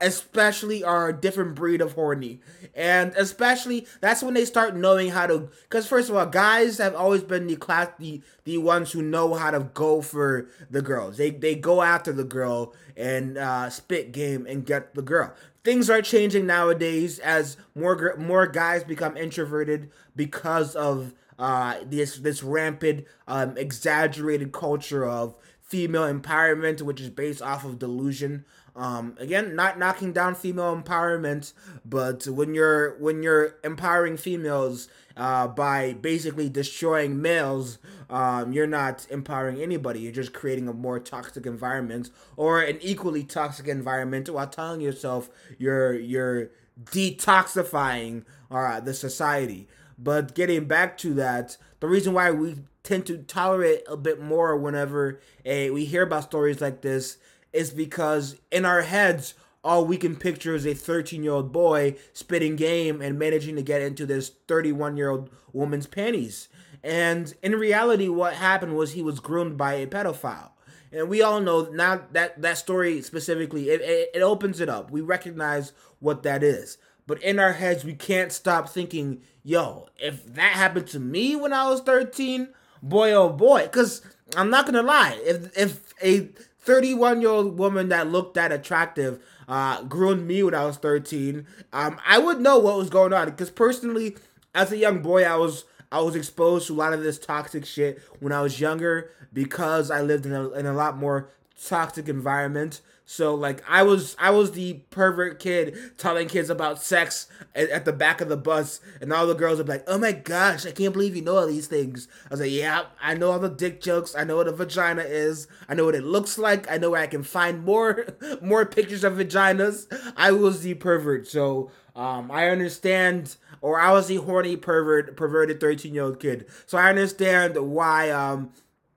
especially 0.01 0.83
are 0.85 1.09
a 1.09 1.13
different 1.19 1.55
breed 1.55 1.81
of 1.81 1.93
horny. 1.93 2.41
And 2.75 3.13
especially 3.17 3.87
that's 4.01 4.23
when 4.23 4.35
they 4.35 4.45
start 4.45 4.77
knowing 4.77 5.11
how 5.11 5.27
to 5.27 5.49
cuz 5.69 5.87
first 5.87 6.11
of 6.11 6.17
all, 6.17 6.27
guys 6.27 6.79
have 6.79 6.95
always 6.95 7.23
been 7.23 7.47
the 7.47 7.57
class 7.57 7.89
the 7.99 8.21
the 8.45 8.59
ones 8.59 8.93
who 8.93 9.03
know 9.03 9.35
how 9.35 9.51
to 9.51 9.61
go 9.75 10.03
for 10.03 10.49
the 10.71 10.83
girls. 10.83 11.17
They 11.17 11.31
they 11.31 11.55
go 11.55 11.83
after 11.83 12.13
the 12.13 12.25
girl 12.25 12.75
and 12.97 13.39
uh 13.39 13.71
spit 13.71 14.13
game 14.13 14.47
and 14.47 14.67
get 14.67 14.95
the 14.95 15.03
girl. 15.03 15.33
Things 15.63 15.89
are 15.89 16.03
changing 16.03 16.47
nowadays 16.47 17.19
as 17.21 17.57
more 17.75 18.15
more 18.19 18.47
guys 18.47 18.85
become 18.85 19.17
introverted 19.17 19.91
because 20.17 20.75
of 20.77 21.15
uh 21.39 21.77
this 21.87 22.19
this 22.19 22.43
rampant 22.43 23.07
um 23.27 23.57
exaggerated 23.57 24.53
culture 24.53 25.05
of 25.09 25.35
female 25.63 26.03
empowerment 26.03 26.83
which 26.83 27.01
is 27.01 27.11
based 27.11 27.43
off 27.43 27.65
of 27.65 27.79
delusion 27.79 28.45
um, 28.77 29.17
again, 29.19 29.55
not 29.55 29.79
knocking 29.79 30.13
down 30.13 30.35
female 30.35 30.75
empowerment, 30.77 31.53
but 31.85 32.27
when 32.27 32.55
you're 32.55 32.99
when 32.99 33.23
you're 33.23 33.57
empowering 33.63 34.17
females 34.17 34.89
uh, 35.17 35.47
by 35.47 35.93
basically 35.93 36.49
destroying 36.49 37.23
males, 37.23 37.79
um, 38.11 38.53
you're 38.53 38.67
not 38.67 39.07
empowering 39.11 39.63
anybody. 39.63 40.01
You're 40.01 40.13
just 40.13 40.33
creating 40.33 40.67
a 40.67 40.73
more 40.73 40.99
toxic 40.99 41.47
environment 41.47 42.11
or 42.37 42.63
an 42.63 42.79
equally 42.81 43.23
toxic 43.23 43.69
environment 43.69 44.29
while 44.29 44.49
telling 44.49 44.81
yourself 44.81 45.31
you're 45.57 45.95
you're 45.95 46.51
detoxifying 46.83 48.25
uh, 48.51 48.81
the 48.81 48.95
society. 48.95 49.69
But 49.97 50.35
getting 50.35 50.65
back 50.65 50.99
to 50.99 51.15
that, 51.15 51.57
the 51.79 51.87
reason 51.87 52.13
why 52.13 52.33
we 52.33 52.57
tend 52.83 53.07
to 53.07 53.19
tolerate 53.19 53.83
a 53.89 53.97
bit 53.97 54.21
more 54.21 54.57
whenever 54.57 55.21
a, 55.45 55.71
we 55.71 55.85
hear 55.85 56.03
about 56.03 56.25
stories 56.25 56.61
like 56.61 56.83
this 56.83 57.19
is 57.55 57.71
because 57.71 58.37
in 58.51 58.65
our 58.65 58.83
heads, 58.83 59.35
all 59.63 59.87
we 59.87 59.97
can 59.97 60.17
picture 60.17 60.55
is 60.55 60.67
a 60.67 60.75
13 60.75 61.23
year 61.23 61.33
old 61.33 61.53
boy 61.53 61.97
spitting 62.13 62.57
game 62.57 63.01
and 63.01 63.19
managing 63.19 63.57
to 63.57 63.63
get 63.63 63.81
into 63.81 64.05
this 64.05 64.33
31 64.47 64.97
year 64.97 65.09
old 65.09 65.31
woman's 65.53 65.87
panties. 65.87 66.49
And 66.83 67.33
in 67.43 67.53
reality, 67.53 68.09
what 68.09 68.35
happened 68.35 68.77
was 68.77 68.93
he 68.93 69.03
was 69.03 69.21
groomed 69.21 69.57
by 69.57 69.75
a 69.75 69.87
pedophile. 69.87 70.51
And 70.93 71.09
we 71.09 71.23
all 71.23 71.41
know 71.41 71.63
now 71.73 72.03
that 72.13 72.41
that 72.43 72.59
story 72.59 73.01
specifically, 73.01 73.71
it, 73.71 73.81
it, 73.81 74.11
it 74.15 74.21
opens 74.21 74.61
it 74.61 74.69
up. 74.69 74.91
We 74.91 75.01
recognize 75.01 75.73
what 75.99 76.23
that 76.25 76.43
is. 76.43 76.77
But 77.07 77.23
in 77.23 77.39
our 77.39 77.53
heads, 77.53 77.85
we 77.85 77.95
can't 77.95 78.33
stop 78.33 78.69
thinking, 78.69 79.23
yo, 79.43 79.89
if 79.97 80.25
that 80.35 80.53
happened 80.53 80.87
to 80.89 81.01
me 81.01 81.37
when 81.37 81.53
I 81.53 81.69
was 81.69 81.81
13, 81.81 82.49
boy, 82.83 83.13
oh 83.13 83.29
boy. 83.31 83.63
Because 83.63 84.03
I'm 84.37 84.51
not 84.51 84.67
going 84.67 84.75
to 84.75 84.83
lie, 84.83 85.19
if, 85.23 85.57
if 85.57 85.95
a 86.03 86.29
31 86.65 87.21
year 87.21 87.31
old 87.31 87.59
woman 87.59 87.89
that 87.91 88.09
looked 88.09 88.35
that 88.35 88.53
attractive 88.53 89.23
uh, 89.49 89.83
groomed 89.83 90.27
me 90.27 90.43
when 90.43 90.55
I 90.55 90.65
was 90.65 90.77
13, 90.77 91.47
um, 91.73 92.01
I 92.07 92.19
would 92.19 92.41
know 92.41 92.59
what 92.59 92.77
was 92.77 92.91
going 92.91 93.13
on. 93.13 93.27
Because 93.27 93.51
personally, 93.51 94.17
as 94.55 94.73
a 94.73 94.77
young 94.77 95.03
boy, 95.03 95.25
I 95.25 95.37
was 95.37 95.65
I 95.93 96.01
was 96.01 96.17
exposed 96.17 96.67
to 96.67 96.73
a 96.73 96.77
lot 96.77 96.93
of 96.93 97.03
this 97.03 97.19
toxic 97.19 97.65
shit 97.65 98.03
when 98.19 98.33
I 98.33 98.41
was 98.41 98.61
younger 98.61 99.11
because 99.33 99.91
I 99.91 100.01
lived 100.01 100.27
in 100.27 100.33
a, 100.33 100.51
in 100.51 100.67
a 100.67 100.73
lot 100.73 100.97
more 100.97 101.29
toxic 101.63 102.09
environment. 102.09 102.81
So 103.07 103.35
like 103.35 103.63
I 103.69 103.83
was 103.83 104.17
I 104.19 104.31
was 104.31 104.53
the 104.53 104.81
pervert 104.91 105.39
kid 105.39 105.77
telling 105.99 106.27
kids 106.27 106.49
about 106.49 106.83
sex 106.83 107.29
at, 107.55 107.69
at, 107.69 107.85
the 107.85 107.93
back 107.93 108.23
of 108.23 108.31
the 108.31 108.37
bus, 108.37 108.81
and 109.01 109.13
all 109.13 109.27
the 109.27 109.35
girls 109.35 109.59
would 109.59 109.67
be 109.67 109.73
like, 109.73 109.85
"Oh 109.87 109.99
my 109.99 110.13
gosh, 110.13 110.65
I 110.65 110.71
can't 110.71 110.95
believe 110.95 111.15
you 111.15 111.21
know 111.21 111.37
all 111.37 111.47
these 111.47 111.67
things." 111.67 112.09
I 112.27 112.29
was 112.31 112.41
like, 112.41 112.51
"Yeah, 112.51 112.85
I 113.03 113.13
know 113.13 113.33
all 113.33 113.39
the 113.39 113.51
dick 113.51 113.83
jokes. 113.83 114.15
I 114.15 114.25
know 114.25 114.37
what 114.37 114.49
a 114.49 114.53
vagina 114.53 115.03
is. 115.03 115.49
I 115.69 115.75
know 115.75 115.85
what 115.85 115.95
it 115.95 116.05
looks 116.05 116.39
like. 116.39 116.71
I 116.71 116.79
know 116.79 116.91
where 116.91 117.03
I 117.03 117.07
can 117.07 117.23
find 117.23 117.63
more 117.63 118.07
more 118.41 118.65
pictures 118.65 119.05
of 119.05 119.15
vaginas." 119.15 119.87
I 120.17 120.33
was 120.33 120.63
the 120.63 120.73
pervert, 120.73 121.29
so 121.29 121.71
um, 121.95 122.31
I 122.31 122.49
understand, 122.49 123.37
or 123.61 123.79
I 123.79 123.93
was 123.93 124.07
the 124.07 124.17
horny 124.17 124.57
pervert, 124.57 125.15
perverted 125.15 125.61
thirteen 125.61 125.93
year 125.93 126.05
old 126.05 126.21
kid. 126.21 126.47
So 126.65 126.79
I 126.79 126.89
understand 126.89 127.59
why 127.59 128.09
um, 128.09 128.51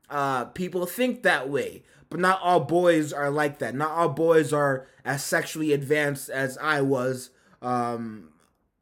uh, 0.10 0.46
people 0.46 0.86
think 0.86 1.24
that 1.24 1.50
way 1.50 1.84
but 2.10 2.20
not 2.20 2.42
all 2.42 2.62
boys 2.62 3.12
are 3.12 3.30
like 3.30 3.60
that. 3.60 3.76
Not 3.76 3.92
all 3.92 4.10
boys 4.10 4.54
are 4.54 4.88
as 5.04 5.24
sexually 5.24 5.74
advanced 5.74 6.30
as 6.30 6.58
I 6.58 6.82
was 6.82 7.32
um, 7.62 8.30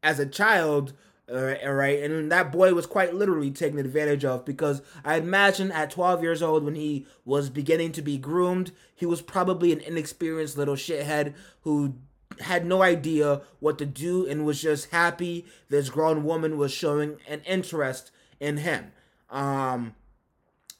as 0.02 0.18
a 0.18 0.26
child. 0.26 0.92
Right, 1.28 2.04
and 2.04 2.30
that 2.30 2.52
boy 2.52 2.72
was 2.72 2.86
quite 2.86 3.12
literally 3.12 3.50
taken 3.50 3.80
advantage 3.80 4.24
of 4.24 4.44
because 4.44 4.80
I 5.04 5.16
imagine 5.16 5.72
at 5.72 5.90
12 5.90 6.22
years 6.22 6.40
old, 6.40 6.62
when 6.62 6.76
he 6.76 7.04
was 7.24 7.50
beginning 7.50 7.90
to 7.92 8.02
be 8.02 8.16
groomed, 8.16 8.70
he 8.94 9.06
was 9.06 9.22
probably 9.22 9.72
an 9.72 9.80
inexperienced 9.80 10.56
little 10.56 10.76
shithead 10.76 11.34
who 11.62 11.96
had 12.42 12.64
no 12.64 12.82
idea 12.82 13.42
what 13.58 13.78
to 13.78 13.86
do 13.86 14.26
and 14.26 14.44
was 14.44 14.62
just 14.62 14.90
happy 14.90 15.46
this 15.68 15.88
grown 15.88 16.22
woman 16.22 16.58
was 16.58 16.72
showing 16.72 17.16
an 17.26 17.40
interest 17.40 18.10
in 18.38 18.58
him. 18.58 18.92
Um, 19.30 19.94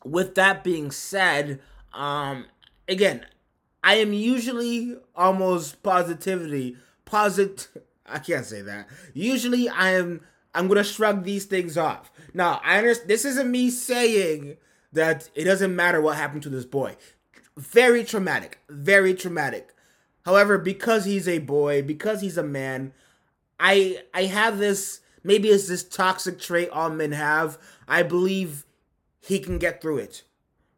with 0.05 0.35
that 0.37 0.63
being 0.63 0.91
said, 0.91 1.61
um, 1.97 2.47
again, 2.89 3.27
I 3.83 3.97
am 3.97 4.13
usually 4.13 4.97
almost 5.15 5.83
positivity 5.83 6.77
posit. 7.05 7.69
I 8.07 8.19
can't 8.19 8.45
say 8.47 8.63
that. 8.63 8.89
Usually, 9.15 9.69
I 9.69 9.93
am. 9.93 10.21
I'm 10.55 10.69
gonna 10.69 10.85
shrug 10.85 11.25
these 11.25 11.45
things 11.45 11.77
off. 11.77 12.11
Now, 12.35 12.61
I 12.65 12.79
understand. 12.79 13.11
This 13.11 13.25
isn't 13.25 13.51
me 13.51 13.71
saying 13.71 14.57
that 14.93 15.31
it 15.35 15.45
doesn't 15.45 15.75
matter 15.75 16.01
what 16.01 16.17
happened 16.17 16.43
to 16.45 16.49
this 16.49 16.65
boy. 16.65 16.97
Very 17.57 18.05
traumatic. 18.05 18.59
Very 18.69 19.15
traumatic. 19.15 19.75
However, 20.25 20.59
because 20.59 21.05
he's 21.05 21.29
a 21.29 21.39
boy, 21.39 21.83
because 21.83 22.21
he's 22.21 22.37
a 22.37 22.43
man, 22.43 22.93
I 23.59 24.03
I 24.13 24.25
have 24.25 24.59
this. 24.59 25.01
Maybe 25.23 25.49
it's 25.49 25.69
this 25.69 25.83
toxic 25.85 26.39
trait 26.39 26.69
all 26.71 26.91
men 26.91 27.13
have. 27.13 27.59
I 27.89 28.03
believe 28.03 28.65
he 29.21 29.39
can 29.39 29.59
get 29.59 29.81
through 29.81 29.99
it. 29.99 30.23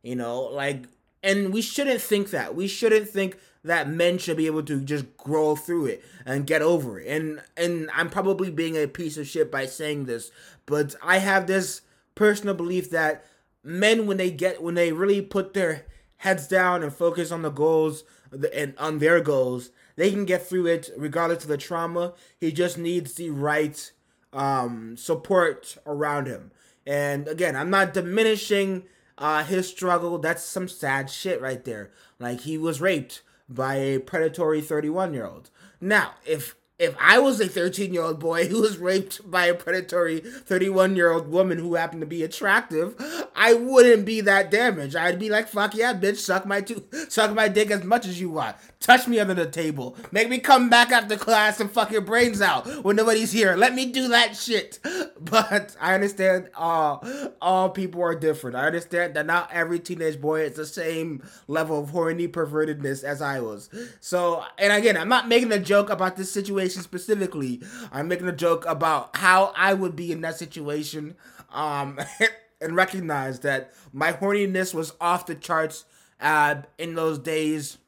You 0.03 0.17
know, 0.17 0.43
like 0.43 0.85
and 1.23 1.53
we 1.53 1.63
shouldn't 1.63 2.01
think 2.01 2.31
that. 2.31 2.55
We 2.55 2.69
shouldn't 2.69 3.09
think 3.09 3.39
that 3.65 3.89
men 3.89 4.19
should 4.19 4.37
be 4.37 4.47
able 4.47 4.63
to 4.63 4.81
just 4.81 5.17
grow 5.17 5.57
through 5.57 5.87
it 5.87 6.05
and 6.25 6.47
get 6.47 6.63
over 6.63 7.01
it. 7.01 7.09
And 7.09 7.43
and 7.57 7.91
I'm 7.95 8.11
probably 8.11 8.51
being 8.51 8.77
a 8.77 8.87
piece 8.87 9.17
of 9.17 9.27
shit 9.27 9.51
by 9.51 9.67
saying 9.67 10.05
this, 10.05 10.31
but 10.67 10.95
I 11.03 11.19
have 11.19 11.47
this 11.47 11.83
personal 12.15 12.55
belief 12.55 12.91
that 12.91 13.25
men 13.63 14.07
when 14.07 14.17
they 14.17 14.31
get 14.31 14.63
when 14.63 14.75
they 14.75 14.93
really 14.93 15.21
put 15.23 15.55
their 15.55 15.87
heads 16.19 16.49
down 16.49 16.83
and 16.83 16.93
focus 16.93 17.31
on 17.31 17.43
the 17.43 17.51
goals 17.51 18.05
and 18.53 18.75
on 18.79 18.99
their 18.99 19.21
goals, 19.21 19.71
they 19.97 20.11
can 20.11 20.25
get 20.25 20.47
through 20.47 20.67
it 20.67 20.91
regardless 20.97 21.45
of 21.45 21.49
the 21.49 21.57
trauma. 21.57 22.15
He 22.39 22.53
just 22.53 22.79
needs 22.79 23.15
the 23.15 23.31
right 23.31 23.91
um, 24.33 24.97
support 24.97 25.77
around 25.87 26.27
him. 26.27 26.51
And 26.87 27.29
again, 27.29 27.57
I'm 27.57 27.71
not 27.71 27.95
diminishing 27.95 28.85
uh, 29.19 29.45
his 29.45 29.69
struggle, 29.69 30.19
that's 30.19 30.43
some 30.43 30.69
sad 30.69 31.11
shit 31.11 31.41
right 31.41 31.65
there. 31.65 31.91
Like 32.19 32.41
he 32.41 32.57
was 32.57 32.81
raped 32.81 33.23
by 33.49 33.77
a 33.77 33.99
predatory 33.99 34.61
31 34.61 35.15
year 35.15 35.27
old. 35.27 35.51
Now, 35.81 36.15
if 36.27 36.55
if 36.79 36.95
I 37.01 37.19
was 37.19 37.41
a 37.41 37.49
13 37.49 37.93
year 37.93 38.05
old 38.05 38.21
boy 38.21 38.47
who 38.47 38.61
was 38.61 38.79
raped 38.79 39.29
by 39.29 39.47
a 39.47 39.55
predatory 39.55 40.21
31 40.21 40.95
year 40.95 41.11
old 41.11 41.29
woman 41.29 41.59
who 41.59 41.75
happened 41.75 42.03
to 42.03 42.07
be 42.07 42.23
attractive, 42.23 42.95
I 43.35 43.55
wouldn't 43.55 44.07
be 44.07 44.21
that 44.21 44.51
damaged. 44.51 44.95
I'd 44.95 45.19
be 45.19 45.29
like, 45.29 45.49
fuck 45.49 45.75
yeah, 45.75 45.93
bitch, 45.93 46.19
suck 46.19 46.47
my 46.47 46.61
to- 46.61 46.85
suck 47.09 47.35
my 47.35 47.49
dick 47.49 47.73
as 47.73 47.83
much 47.83 48.07
as 48.07 48.21
you 48.21 48.31
want. 48.31 48.57
Touch 48.79 49.09
me 49.09 49.19
under 49.19 49.35
the 49.35 49.51
table. 49.51 49.97
Make 50.13 50.29
me 50.29 50.39
come 50.39 50.71
back 50.71 50.93
after 50.93 51.17
class 51.17 51.59
and 51.59 51.69
fuck 51.69 51.91
your 51.91 52.01
brains 52.01 52.41
out 52.41 52.85
when 52.85 52.95
nobody's 52.95 53.33
here. 53.33 53.57
Let 53.57 53.75
me 53.75 53.87
do 53.91 54.07
that 54.09 54.37
shit. 54.37 54.79
But 55.31 55.77
I 55.81 55.95
understand 55.95 56.49
all 56.55 57.05
all 57.41 57.71
people 57.71 58.03
are 58.03 58.15
different. 58.15 58.57
I 58.57 58.67
understand 58.67 59.15
that 59.15 59.27
not 59.27 59.51
every 59.53 59.81
teenage 59.81 60.21
boy 60.21 60.43
is 60.43 60.55
the 60.55 60.67
same 60.67 61.23
level 61.47 61.81
of 61.81 61.91
horny 61.91 62.29
pervertedness 62.29 63.03
as 63.03 63.21
I 63.21 63.41
was. 63.41 63.69
So, 64.01 64.45
and 64.59 64.73
again, 64.73 64.97
I'm 64.97 65.09
not 65.09 65.29
making 65.29 65.53
a 65.53 65.59
joke 65.59 65.91
about 65.91 66.17
this 66.17 66.31
situation 66.31 66.83
specifically. 66.83 67.63
I'm 67.93 68.09
making 68.09 68.29
a 68.29 68.33
joke 68.33 68.65
about 68.67 69.17
how 69.17 69.53
I 69.57 69.75
would 69.75 69.97
be 69.97 70.13
in 70.13 70.21
that 70.23 70.39
situation. 70.39 71.15
Um 71.53 71.99
and 72.61 72.75
recognize 72.75 73.41
that 73.41 73.73
my 73.93 74.13
horniness 74.13 74.75
was 74.75 74.93
off 75.01 75.27
the 75.27 75.35
charts 75.37 75.85
uh, 76.21 76.57
in 76.77 76.97
those 76.97 77.17
days 77.19 77.79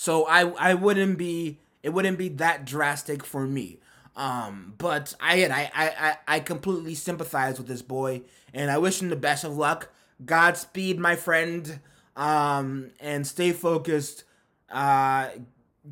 so 0.00 0.24
I 0.26 0.48
I 0.52 0.74
wouldn't 0.74 1.18
be 1.18 1.58
it 1.82 1.90
wouldn't 1.90 2.16
be 2.16 2.28
that 2.30 2.64
drastic 2.64 3.22
for 3.22 3.46
me. 3.46 3.80
Um, 4.20 4.74
but 4.76 5.14
I 5.18 5.46
I 5.46 5.70
I 5.74 6.16
I 6.28 6.40
completely 6.40 6.94
sympathize 6.94 7.56
with 7.56 7.66
this 7.66 7.80
boy, 7.80 8.20
and 8.52 8.70
I 8.70 8.76
wish 8.76 9.00
him 9.00 9.08
the 9.08 9.16
best 9.16 9.44
of 9.44 9.56
luck. 9.56 9.88
Godspeed, 10.24 10.98
my 10.98 11.16
friend. 11.16 11.80
Um, 12.16 12.90
and 13.00 13.26
stay 13.26 13.52
focused. 13.52 14.24
Uh, 14.70 15.28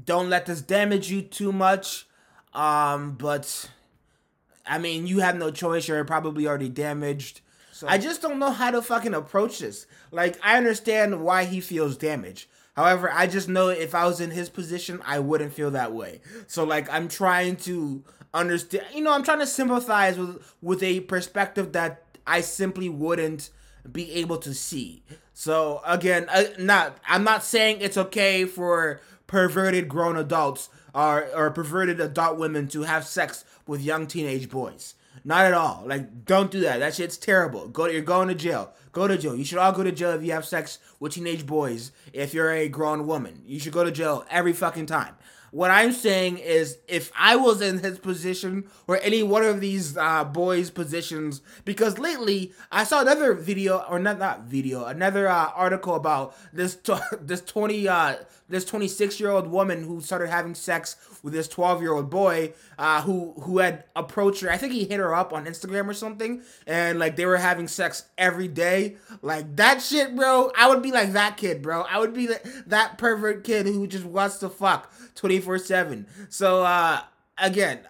don't 0.04 0.28
let 0.28 0.44
this 0.44 0.60
damage 0.60 1.10
you 1.10 1.22
too 1.22 1.52
much. 1.52 2.06
Um, 2.52 3.12
but 3.12 3.70
I 4.66 4.78
mean, 4.78 5.06
you 5.06 5.20
have 5.20 5.36
no 5.36 5.50
choice. 5.50 5.88
You're 5.88 6.04
probably 6.04 6.46
already 6.46 6.68
damaged. 6.68 7.40
So 7.72 7.88
I 7.88 7.96
just 7.96 8.20
don't 8.20 8.38
know 8.38 8.50
how 8.50 8.70
to 8.72 8.82
fucking 8.82 9.14
approach 9.14 9.60
this. 9.60 9.86
Like, 10.10 10.38
I 10.42 10.58
understand 10.58 11.22
why 11.22 11.44
he 11.44 11.60
feels 11.60 11.96
damaged. 11.96 12.46
However, 12.78 13.10
I 13.10 13.26
just 13.26 13.48
know 13.48 13.70
if 13.70 13.92
I 13.92 14.06
was 14.06 14.20
in 14.20 14.30
his 14.30 14.48
position, 14.48 15.02
I 15.04 15.18
wouldn't 15.18 15.52
feel 15.52 15.72
that 15.72 15.92
way. 15.92 16.20
So 16.46 16.62
like 16.62 16.88
I'm 16.92 17.08
trying 17.08 17.56
to 17.56 18.04
understand, 18.34 18.86
you 18.94 19.02
know, 19.02 19.12
I'm 19.12 19.22
trying 19.22 19.40
to 19.40 19.46
sympathize 19.46 20.18
with 20.18 20.54
with 20.62 20.82
a 20.82 21.00
perspective 21.00 21.72
that 21.72 22.02
I 22.26 22.40
simply 22.40 22.88
wouldn't 22.88 23.50
be 23.90 24.12
able 24.12 24.38
to 24.38 24.54
see. 24.54 25.02
So 25.32 25.80
again, 25.86 26.26
uh, 26.30 26.44
not 26.58 26.98
I'm 27.06 27.24
not 27.24 27.44
saying 27.44 27.78
it's 27.80 27.96
okay 27.96 28.44
for 28.44 29.00
perverted 29.26 29.88
grown 29.88 30.16
adults 30.16 30.68
or 30.94 31.28
or 31.34 31.50
perverted 31.50 32.00
adult 32.00 32.38
women 32.38 32.68
to 32.68 32.82
have 32.82 33.06
sex 33.06 33.44
with 33.66 33.82
young 33.82 34.06
teenage 34.06 34.48
boys. 34.50 34.94
Not 35.24 35.44
at 35.44 35.54
all. 35.54 35.84
Like, 35.86 36.24
don't 36.24 36.50
do 36.50 36.60
that. 36.60 36.78
That 36.80 36.94
shit's 36.94 37.16
terrible. 37.16 37.68
Go. 37.68 37.86
You're 37.86 38.02
going 38.02 38.28
to 38.28 38.34
jail. 38.34 38.72
Go 38.92 39.06
to 39.06 39.18
jail. 39.18 39.36
You 39.36 39.44
should 39.44 39.58
all 39.58 39.72
go 39.72 39.82
to 39.82 39.92
jail 39.92 40.12
if 40.12 40.22
you 40.22 40.32
have 40.32 40.46
sex 40.46 40.78
with 41.00 41.12
teenage 41.12 41.44
boys. 41.44 41.92
If 42.12 42.32
you're 42.32 42.50
a 42.52 42.68
grown 42.68 43.06
woman, 43.06 43.42
you 43.46 43.60
should 43.60 43.72
go 43.72 43.84
to 43.84 43.90
jail 43.90 44.24
every 44.30 44.52
fucking 44.52 44.86
time. 44.86 45.16
What 45.50 45.70
I'm 45.70 45.92
saying 45.92 46.38
is, 46.38 46.78
if 46.88 47.10
I 47.18 47.36
was 47.36 47.60
in 47.60 47.78
his 47.78 47.98
position 47.98 48.68
or 48.86 48.98
any 49.02 49.22
one 49.22 49.44
of 49.44 49.60
these 49.60 49.96
uh, 49.96 50.24
boys' 50.24 50.70
positions, 50.70 51.40
because 51.64 51.98
lately 51.98 52.52
I 52.70 52.84
saw 52.84 53.00
another 53.00 53.34
video 53.34 53.78
or 53.88 53.98
not 53.98 54.18
not 54.18 54.42
video, 54.42 54.84
another 54.84 55.28
uh, 55.28 55.50
article 55.54 55.94
about 55.94 56.36
this 56.52 56.76
t- 56.76 56.94
this 57.20 57.40
twenty 57.40 57.88
uh, 57.88 58.16
this 58.48 58.64
26 58.64 59.20
year 59.20 59.30
old 59.30 59.46
woman 59.46 59.84
who 59.84 60.00
started 60.00 60.28
having 60.30 60.54
sex 60.54 60.96
with 61.22 61.32
this 61.32 61.48
12 61.48 61.82
year 61.82 61.92
old 61.92 62.10
boy 62.10 62.52
uh, 62.78 63.02
who 63.02 63.34
who 63.42 63.58
had 63.58 63.84
approached 63.94 64.40
her. 64.40 64.50
I 64.50 64.56
think 64.56 64.72
he 64.72 64.84
hit 64.84 64.98
her 64.98 65.14
up 65.14 65.32
on 65.32 65.44
Instagram 65.44 65.88
or 65.88 65.94
something, 65.94 66.42
and 66.66 66.98
like 66.98 67.16
they 67.16 67.26
were 67.26 67.36
having 67.36 67.68
sex 67.68 68.04
every 68.16 68.48
day. 68.48 68.96
Like 69.22 69.56
that 69.56 69.82
shit, 69.82 70.16
bro. 70.16 70.50
I 70.56 70.68
would 70.68 70.82
be 70.82 70.92
like 70.92 71.12
that 71.12 71.36
kid, 71.36 71.62
bro. 71.62 71.82
I 71.82 71.98
would 71.98 72.14
be 72.14 72.26
that, 72.26 72.44
that 72.68 72.98
pervert 72.98 73.44
kid 73.44 73.66
who 73.66 73.86
just 73.86 74.04
wants 74.04 74.38
to 74.38 74.48
fuck 74.48 74.92
24 75.38 75.58
seven. 75.58 76.06
So 76.28 76.62
uh, 76.64 77.00
again, 77.36 77.80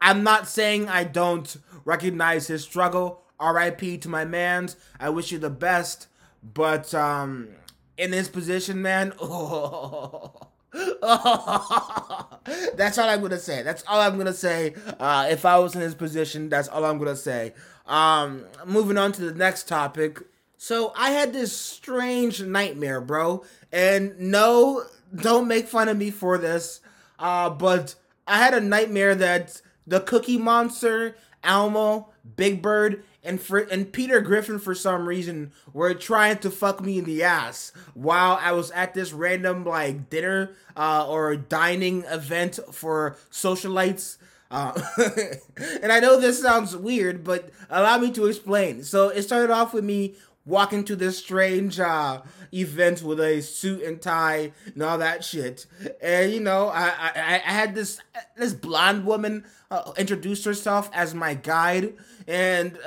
I'm 0.00 0.22
not 0.22 0.48
saying 0.48 0.88
I 0.88 1.04
don't 1.04 1.56
recognize 1.84 2.46
his 2.46 2.62
struggle. 2.62 3.22
R.I.P. 3.40 3.98
to 3.98 4.08
my 4.08 4.24
man's. 4.24 4.76
I 4.98 5.10
wish 5.10 5.30
you 5.30 5.38
the 5.38 5.50
best, 5.50 6.08
but 6.42 6.94
um 6.94 7.48
in 7.96 8.10
this 8.10 8.28
position, 8.28 8.82
man. 8.82 9.12
Oh. 9.20 10.32
that's 12.76 12.98
all 12.98 13.08
I'm 13.08 13.22
gonna 13.22 13.38
say. 13.38 13.62
That's 13.62 13.82
all 13.88 14.00
I'm 14.00 14.16
gonna 14.18 14.32
say. 14.32 14.74
Uh, 15.00 15.26
if 15.30 15.44
I 15.44 15.58
was 15.58 15.74
in 15.74 15.80
his 15.80 15.94
position, 15.94 16.48
that's 16.48 16.68
all 16.68 16.84
I'm 16.84 16.98
gonna 16.98 17.16
say. 17.16 17.54
Um, 17.86 18.44
moving 18.66 18.98
on 18.98 19.12
to 19.12 19.22
the 19.22 19.34
next 19.34 19.66
topic. 19.66 20.20
So 20.58 20.92
I 20.96 21.10
had 21.10 21.32
this 21.32 21.56
strange 21.56 22.42
nightmare, 22.42 23.00
bro. 23.00 23.44
And 23.72 24.18
no, 24.18 24.84
don't 25.14 25.48
make 25.48 25.68
fun 25.68 25.88
of 25.88 25.96
me 25.96 26.10
for 26.10 26.38
this. 26.38 26.80
Uh, 27.18 27.50
but 27.50 27.94
I 28.26 28.38
had 28.38 28.54
a 28.54 28.60
nightmare 28.60 29.14
that 29.14 29.60
the 29.86 30.00
Cookie 30.00 30.38
Monster, 30.38 31.16
Elmo, 31.42 32.08
Big 32.36 32.62
Bird, 32.62 33.02
and 33.24 33.40
for 33.40 33.58
and 33.58 33.92
Peter 33.92 34.20
Griffin 34.20 34.58
for 34.58 34.74
some 34.74 35.06
reason 35.06 35.52
were 35.72 35.94
trying 35.94 36.38
to 36.38 36.50
fuck 36.50 36.80
me 36.80 36.98
in 36.98 37.04
the 37.04 37.22
ass 37.22 37.72
while 37.94 38.38
I 38.40 38.52
was 38.52 38.70
at 38.70 38.94
this 38.94 39.12
random 39.12 39.64
like 39.64 40.08
dinner 40.08 40.52
uh, 40.76 41.06
or 41.08 41.36
dining 41.36 42.04
event 42.04 42.58
for 42.72 43.16
socialites. 43.30 44.18
Uh, 44.50 44.72
and 45.82 45.92
I 45.92 46.00
know 46.00 46.18
this 46.18 46.40
sounds 46.40 46.74
weird, 46.74 47.22
but 47.22 47.50
allow 47.68 47.98
me 47.98 48.10
to 48.12 48.26
explain. 48.26 48.82
So 48.82 49.08
it 49.08 49.22
started 49.22 49.50
off 49.50 49.74
with 49.74 49.84
me 49.84 50.14
walking 50.48 50.82
to 50.84 50.96
this 50.96 51.18
strange 51.18 51.78
uh, 51.78 52.22
event 52.52 53.02
with 53.02 53.20
a 53.20 53.40
suit 53.42 53.82
and 53.82 54.00
tie 54.00 54.52
and 54.66 54.82
all 54.82 54.98
that 54.98 55.24
shit. 55.24 55.66
And 56.02 56.32
you 56.32 56.40
know, 56.40 56.68
I 56.68 56.88
I, 56.98 57.42
I 57.46 57.52
had 57.52 57.74
this 57.74 58.00
this 58.36 58.54
blonde 58.54 59.04
woman 59.04 59.44
uh, 59.70 59.92
introduce 59.96 60.44
herself 60.44 60.90
as 60.92 61.14
my 61.14 61.34
guide, 61.34 61.94
and 62.26 62.78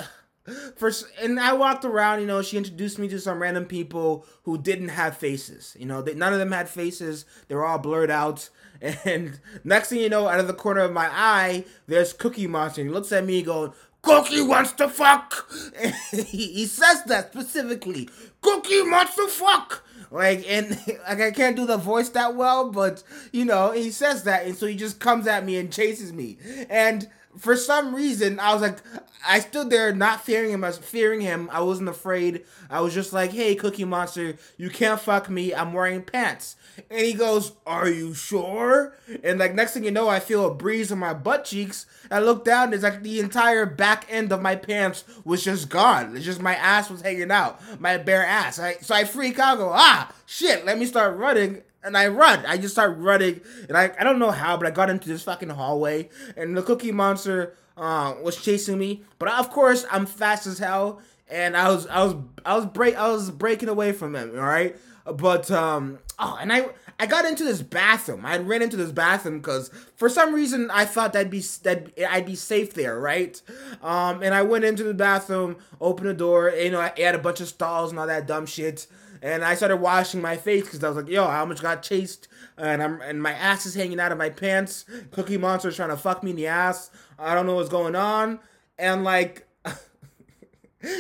First, 0.76 1.06
and 1.22 1.40
I 1.40 1.54
walked 1.54 1.86
around. 1.86 2.22
You 2.22 2.28
know, 2.28 2.42
she 2.42 2.58
introduced 2.58 2.98
me 2.98 3.08
to 3.10 3.20
some 3.20 3.42
random 3.42 3.66
people 3.66 4.26
who 4.44 4.58
didn't 4.58 4.90
have 4.90 5.18
faces. 5.18 5.76
You 5.80 5.86
know, 5.86 6.02
they, 6.02 6.16
none 6.16 6.34
of 6.34 6.40
them 6.40 6.52
had 6.52 6.68
faces. 6.68 7.26
They 7.48 7.56
were 7.56 7.66
all 7.66 7.80
blurred 7.80 8.12
out. 8.12 8.50
And 9.06 9.40
next 9.64 9.90
thing 9.90 10.00
you 10.00 10.10
know, 10.10 10.28
out 10.28 10.40
of 10.40 10.48
the 10.48 10.56
corner 10.56 10.82
of 10.82 10.92
my 10.92 11.08
eye, 11.12 11.66
there's 11.86 12.14
Cookie 12.14 12.48
Monster. 12.48 12.82
He 12.82 12.90
looks 12.90 13.12
at 13.12 13.24
me 13.24 13.44
going, 13.44 13.74
Cookie 14.02 14.42
wants 14.42 14.72
to 14.74 14.90
fuck. 14.90 15.52
he, 16.12 16.66
says 16.66 17.04
that 17.04 17.32
specifically. 17.32 18.10
Cookie 18.42 18.82
wants 18.82 19.16
to 19.16 19.28
fuck. 19.28 19.84
Like 20.10 20.46
and 20.50 20.72
like 21.08 21.22
I 21.22 21.32
can't 21.32 21.56
do 21.56 21.66
the 21.66 21.78
voice 21.78 22.10
that 22.10 22.36
well, 22.36 22.70
but 22.70 23.04
you 23.32 23.46
know 23.46 23.72
he 23.72 23.92
says 23.92 24.24
that, 24.24 24.46
and 24.46 24.56
so 24.56 24.66
he 24.66 24.76
just 24.76 25.00
comes 25.00 25.26
at 25.28 25.46
me 25.46 25.58
and 25.58 25.72
chases 25.72 26.12
me. 26.12 26.38
And 26.70 27.08
for 27.38 27.56
some 27.56 27.96
reason, 27.96 28.40
I 28.40 28.54
was 28.54 28.62
like, 28.62 28.78
I 29.26 29.40
stood 29.40 29.70
there 29.70 29.94
not 29.94 30.26
fearing 30.26 30.52
him. 30.52 30.64
I 30.64 30.68
was 30.68 30.78
fearing 30.78 31.22
him. 31.22 31.50
I 31.52 31.62
wasn't 31.62 31.90
afraid. 31.90 32.44
I 32.70 32.82
was 32.82 32.94
just 32.94 33.14
like, 33.14 33.32
hey, 33.32 33.56
Cookie 33.56 33.86
Monster, 33.86 34.38
you 34.58 34.70
can't 34.70 35.00
fuck 35.00 35.30
me. 35.30 35.54
I'm 35.54 35.74
wearing 35.74 36.02
pants. 36.02 36.56
And 36.90 37.02
he 37.02 37.14
goes, 37.14 37.54
Are 37.66 37.90
you 37.90 38.14
sure? 38.14 38.96
And 39.24 39.40
like 39.40 39.54
next 39.54 39.74
thing 39.74 39.84
you 39.84 39.92
know, 39.92 40.08
I 40.08 40.20
feel 40.20 40.48
a 40.48 40.54
breeze 40.54 40.92
on 40.92 41.00
my 41.00 41.14
butt 41.14 41.46
cheeks. 41.46 41.86
I 42.10 42.20
look 42.20 42.46
down, 42.46 42.74
it's 42.74 42.84
like 42.84 43.04
the 43.04 43.20
entire 43.20 43.66
back 43.66 44.06
end 44.10 44.32
of 44.32 44.42
my 44.42 44.56
pants 44.56 45.04
was 45.24 45.44
just 45.44 45.70
gone. 45.70 46.16
It's 46.16 46.26
just 46.26 46.42
my 46.42 46.56
ass 46.56 46.90
was 46.90 47.02
hanging 47.02 47.32
out, 47.32 47.60
my 47.80 47.98
bare 47.98 48.26
ass. 48.26 48.60
I, 48.60 48.76
so 48.76 48.96
I 48.96 49.04
freak 49.04 49.38
out, 49.40 49.58
go, 49.58 49.72
ah, 49.74 50.14
shit, 50.26 50.66
let 50.66 50.78
me 50.78 50.86
start 50.86 51.18
running 51.18 51.62
and 51.84 51.98
I 51.98 52.08
run. 52.08 52.46
I 52.46 52.58
just 52.58 52.74
start 52.74 52.98
running, 52.98 53.42
and 53.68 53.78
I 53.78 53.92
I 54.00 54.04
don't 54.04 54.20
know 54.20 54.32
how, 54.32 54.58
but 54.58 54.68
I 54.68 54.72
got 54.72 54.90
into 54.90 55.10
this 55.10 55.24
fucking 55.24 55.50
hallway, 55.50 56.10
and 56.36 56.56
the 56.56 56.62
Cookie 56.62 56.92
Monster 56.92 57.56
uh, 57.78 58.16
was 58.22 58.38
chasing 58.38 58.78
me. 58.78 59.04
But 59.20 59.30
of 59.30 59.50
course, 59.50 59.86
I'm 59.92 60.06
fast 60.06 60.48
as 60.48 60.60
hell, 60.60 61.02
and 61.30 61.56
I 61.58 61.70
was 61.70 61.88
I 61.88 62.04
was 62.04 62.16
I 62.46 62.56
was 62.56 62.66
break 62.66 62.96
I 62.96 63.10
was 63.10 63.32
breaking 63.32 63.70
away 63.70 63.92
from 63.92 64.16
him. 64.16 64.32
All 64.36 64.44
right, 64.44 64.76
but 65.06 65.50
um 65.52 66.00
oh, 66.20 66.38
and 66.40 66.52
I 66.52 66.70
I 67.00 67.08
got 67.08 67.26
into 67.26 67.44
this 67.44 67.64
bathroom. 67.64 68.26
I 68.26 68.38
ran 68.38 68.62
into 68.62 68.78
this 68.78 68.92
bathroom 68.92 69.40
because 69.40 69.72
for 69.96 70.08
some 70.08 70.36
reason 70.36 70.70
I 70.70 70.86
thought 70.86 71.14
that'd 71.14 71.32
be 71.32 71.44
that 71.64 71.90
I'd 72.08 72.28
be 72.28 72.36
safe 72.36 72.76
there, 72.76 73.00
right? 73.00 73.42
Um, 73.82 74.22
and 74.22 74.36
I 74.36 74.44
went 74.44 74.66
into 74.66 74.84
the 74.84 74.94
bathroom, 74.94 75.58
opened 75.80 76.10
the 76.10 76.14
door. 76.14 76.52
You 76.52 76.70
know, 76.70 76.80
I 76.80 76.94
had 76.96 77.16
a 77.16 77.20
bunch 77.20 77.42
of 77.42 77.48
stalls 77.48 77.90
and 77.90 78.00
all 78.00 78.06
that 78.06 78.28
dumb 78.28 78.46
shit 78.46 78.86
and 79.22 79.44
I 79.44 79.56
started 79.56 79.78
washing 79.78 80.22
my 80.22 80.36
face 80.36 80.64
because 80.64 80.84
I 80.84 80.88
was 80.88 80.98
like, 80.98 81.10
yo, 81.10 81.26
I 81.26 81.40
almost 81.40 81.62
got 81.62 81.84
chased, 81.84 82.28
and 82.58 82.82
I'm 82.82 83.02
and 83.02 83.22
my 83.22 83.32
ass 83.32 83.66
is 83.66 83.76
hanging 83.76 84.00
out 84.00 84.12
of 84.12 84.18
my 84.18 84.30
pants. 84.30 84.86
Cookie 85.12 85.38
Monster's 85.38 85.76
trying 85.76 85.90
to 85.90 85.98
fuck 85.98 86.24
me 86.24 86.32
in 86.32 86.36
the 86.36 86.48
ass. 86.48 86.90
I 87.20 87.36
don't 87.36 87.46
know 87.46 87.56
what's 87.56 87.70
going 87.70 87.96
on, 87.96 88.40
and 88.78 89.04
like. 89.04 89.48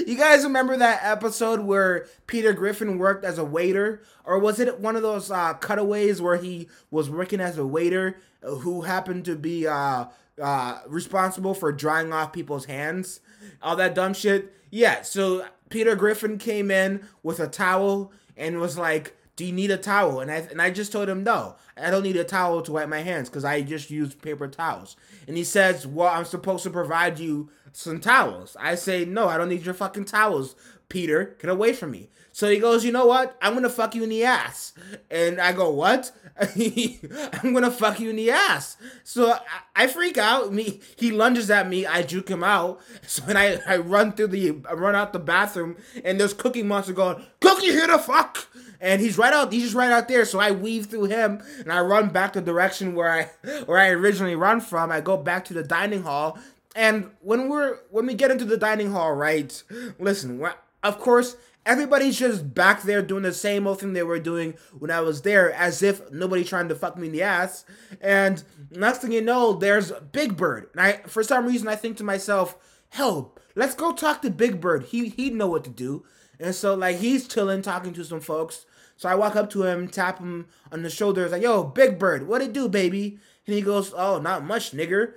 You 0.05 0.15
guys 0.15 0.43
remember 0.43 0.77
that 0.77 0.99
episode 1.01 1.61
where 1.61 2.05
Peter 2.27 2.53
Griffin 2.53 2.99
worked 2.99 3.25
as 3.25 3.39
a 3.39 3.43
waiter? 3.43 4.03
Or 4.23 4.37
was 4.37 4.59
it 4.59 4.79
one 4.79 4.95
of 4.95 5.01
those 5.01 5.31
uh, 5.31 5.55
cutaways 5.55 6.21
where 6.21 6.37
he 6.37 6.69
was 6.91 7.09
working 7.09 7.41
as 7.41 7.57
a 7.57 7.65
waiter 7.65 8.17
who 8.43 8.81
happened 8.81 9.25
to 9.25 9.35
be 9.35 9.65
uh, 9.65 10.05
uh, 10.39 10.79
responsible 10.85 11.55
for 11.55 11.71
drying 11.71 12.13
off 12.13 12.31
people's 12.31 12.65
hands? 12.65 13.21
All 13.59 13.75
that 13.77 13.95
dumb 13.95 14.13
shit? 14.13 14.53
Yeah, 14.71 15.03
so 15.03 15.45
Peter 15.69 15.95
Griffin 15.95 16.37
came 16.37 16.71
in 16.71 17.05
with 17.21 17.39
a 17.39 17.47
towel 17.47 18.11
and 18.35 18.59
was 18.59 18.77
like, 18.77 19.15
do 19.35 19.45
you 19.45 19.53
need 19.53 19.71
a 19.71 19.77
towel? 19.77 20.19
And 20.19 20.31
I 20.31 20.37
and 20.51 20.61
I 20.61 20.69
just 20.69 20.91
told 20.91 21.09
him 21.09 21.23
no, 21.23 21.55
I 21.77 21.89
don't 21.89 22.03
need 22.03 22.17
a 22.17 22.23
towel 22.23 22.61
to 22.61 22.71
wipe 22.71 22.89
my 22.89 22.99
hands 22.99 23.29
because 23.29 23.45
I 23.45 23.61
just 23.61 23.89
use 23.89 24.13
paper 24.13 24.47
towels. 24.47 24.95
And 25.27 25.35
he 25.35 25.43
says, 25.43 25.85
well, 25.87 26.13
I'm 26.13 26.25
supposed 26.25 26.63
to 26.63 26.69
provide 26.69 27.19
you 27.19 27.49
some 27.73 27.99
towels. 27.99 28.55
I 28.59 28.75
say, 28.75 29.05
no, 29.05 29.27
I 29.27 29.37
don't 29.37 29.49
need 29.49 29.65
your 29.65 29.73
fucking 29.73 30.05
towels, 30.05 30.55
Peter. 30.91 31.37
Get 31.39 31.49
away 31.49 31.71
from 31.71 31.91
me. 31.91 32.09
So 32.33 32.49
he 32.49 32.59
goes, 32.59 32.83
you 32.83 32.91
know 32.91 33.05
what? 33.05 33.37
I'm 33.41 33.53
gonna 33.53 33.69
fuck 33.69 33.95
you 33.95 34.03
in 34.03 34.09
the 34.09 34.25
ass. 34.25 34.73
And 35.09 35.39
I 35.39 35.53
go, 35.53 35.69
what? 35.69 36.11
I'm 36.39 37.53
gonna 37.53 37.71
fuck 37.71 37.99
you 37.99 38.09
in 38.09 38.17
the 38.17 38.31
ass. 38.31 38.77
So 39.03 39.31
I, 39.31 39.39
I, 39.75 39.87
freak 39.87 40.17
out. 40.17 40.53
Me, 40.53 40.81
he 40.97 41.11
lunges 41.11 41.49
at 41.49 41.69
me. 41.69 41.85
I 41.85 42.03
juke 42.03 42.29
him 42.29 42.43
out. 42.43 42.79
So 43.07 43.23
then 43.23 43.35
I, 43.35 43.59
I 43.67 43.77
run 43.77 44.13
through 44.13 44.27
the, 44.27 44.61
I 44.69 44.73
run 44.73 44.95
out 44.95 45.11
the 45.11 45.19
bathroom, 45.19 45.75
and 46.05 46.19
there's 46.19 46.33
Cookie 46.33 46.63
Monster 46.63 46.93
going, 46.93 47.25
Cookie 47.41 47.71
here 47.71 47.87
to 47.87 47.99
fuck. 47.99 48.47
And 48.79 49.01
he's 49.01 49.17
right 49.17 49.33
out. 49.33 49.51
He's 49.51 49.63
just 49.63 49.75
right 49.75 49.91
out 49.91 50.07
there. 50.07 50.23
So 50.25 50.39
I 50.39 50.51
weave 50.51 50.85
through 50.85 51.05
him, 51.05 51.41
and 51.59 51.71
I 51.71 51.81
run 51.81 52.09
back 52.09 52.33
the 52.33 52.41
direction 52.41 52.95
where 52.95 53.11
I, 53.11 53.23
where 53.65 53.77
I 53.77 53.89
originally 53.89 54.35
run 54.35 54.61
from. 54.61 54.91
I 54.91 55.01
go 55.01 55.17
back 55.17 55.45
to 55.45 55.53
the 55.53 55.63
dining 55.63 56.03
hall. 56.03 56.37
And 56.75 57.11
when 57.19 57.49
we're 57.49 57.79
when 57.89 58.05
we 58.05 58.13
get 58.13 58.31
into 58.31 58.45
the 58.45 58.55
dining 58.55 58.91
hall, 58.91 59.13
right? 59.13 59.61
Listen, 59.99 60.39
of 60.83 60.99
course 60.99 61.35
Everybody's 61.63 62.17
just 62.17 62.55
back 62.55 62.81
there 62.81 63.03
doing 63.03 63.21
the 63.21 63.33
same 63.33 63.67
old 63.67 63.79
thing 63.79 63.93
they 63.93 64.01
were 64.01 64.17
doing 64.17 64.55
when 64.79 64.89
I 64.89 65.01
was 65.01 65.21
there, 65.21 65.53
as 65.53 65.83
if 65.83 66.11
nobody 66.11 66.43
trying 66.43 66.69
to 66.69 66.75
fuck 66.75 66.97
me 66.97 67.07
in 67.07 67.13
the 67.13 67.21
ass. 67.21 67.65
And 68.01 68.43
next 68.71 68.99
thing 68.99 69.11
you 69.11 69.21
know, 69.21 69.53
there's 69.53 69.91
Big 70.11 70.35
Bird. 70.35 70.69
And 70.71 70.81
I, 70.81 70.93
for 71.05 71.21
some 71.21 71.45
reason, 71.45 71.67
I 71.67 71.75
think 71.75 71.97
to 71.97 72.03
myself, 72.03 72.57
hell, 72.89 73.37
let's 73.55 73.75
go 73.75 73.93
talk 73.93 74.23
to 74.23 74.31
Big 74.31 74.59
Bird. 74.59 74.85
He 74.85 75.09
he'd 75.09 75.35
know 75.35 75.47
what 75.47 75.63
to 75.65 75.69
do. 75.69 76.03
And 76.39 76.55
so 76.55 76.73
like 76.73 76.97
he's 76.97 77.27
chilling, 77.27 77.61
talking 77.61 77.93
to 77.93 78.03
some 78.03 78.21
folks. 78.21 78.65
So 78.97 79.07
I 79.07 79.13
walk 79.13 79.35
up 79.35 79.51
to 79.51 79.63
him, 79.63 79.87
tap 79.87 80.17
him 80.17 80.47
on 80.71 80.81
the 80.81 80.89
shoulder, 80.89 81.29
like, 81.29 81.43
"Yo, 81.43 81.63
Big 81.63 81.99
Bird, 81.99 82.27
what 82.27 82.41
it 82.41 82.53
do, 82.53 82.69
baby?" 82.69 83.19
And 83.45 83.55
he 83.55 83.61
goes, 83.61 83.93
"Oh, 83.95 84.19
not 84.19 84.43
much, 84.43 84.71
nigger." 84.71 85.13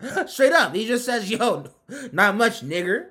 Straight 0.26 0.52
up, 0.52 0.74
he 0.74 0.84
just 0.86 1.04
says, 1.04 1.30
"Yo, 1.30 1.66
not 2.12 2.36
much, 2.36 2.62
nigger, 2.62 3.08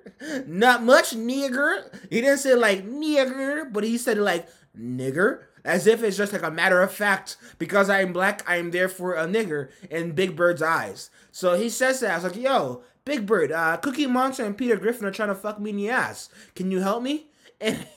not 0.47 0.83
much, 0.83 1.15
nigger." 1.15 1.83
He 2.09 2.21
didn't 2.21 2.39
say 2.39 2.55
like 2.55 2.85
nigger, 2.87 3.71
but 3.71 3.83
he 3.83 3.97
said 3.97 4.17
like 4.17 4.47
nigger, 4.77 5.43
as 5.65 5.87
if 5.87 6.03
it's 6.03 6.17
just 6.17 6.33
like 6.33 6.43
a 6.43 6.51
matter 6.51 6.81
of 6.81 6.91
fact. 6.91 7.37
Because 7.57 7.89
I 7.89 8.01
am 8.01 8.13
black, 8.13 8.43
I 8.47 8.57
am 8.57 8.71
therefore 8.71 9.15
a 9.15 9.25
nigger 9.25 9.69
in 9.89 10.11
Big 10.13 10.35
Bird's 10.35 10.61
eyes. 10.61 11.09
So 11.31 11.55
he 11.55 11.69
says 11.69 11.99
that. 11.99 12.11
I 12.11 12.15
was 12.15 12.23
like, 12.23 12.35
"Yo, 12.35 12.83
Big 13.05 13.25
Bird, 13.25 13.51
uh, 13.51 13.77
Cookie 13.77 14.07
Monster 14.07 14.45
and 14.45 14.57
Peter 14.57 14.77
Griffin 14.77 15.05
are 15.05 15.11
trying 15.11 15.29
to 15.29 15.35
fuck 15.35 15.59
me 15.59 15.71
in 15.71 15.77
the 15.77 15.89
ass. 15.89 16.29
Can 16.55 16.71
you 16.71 16.81
help 16.81 17.03
me?" 17.03 17.27
And 17.59 17.87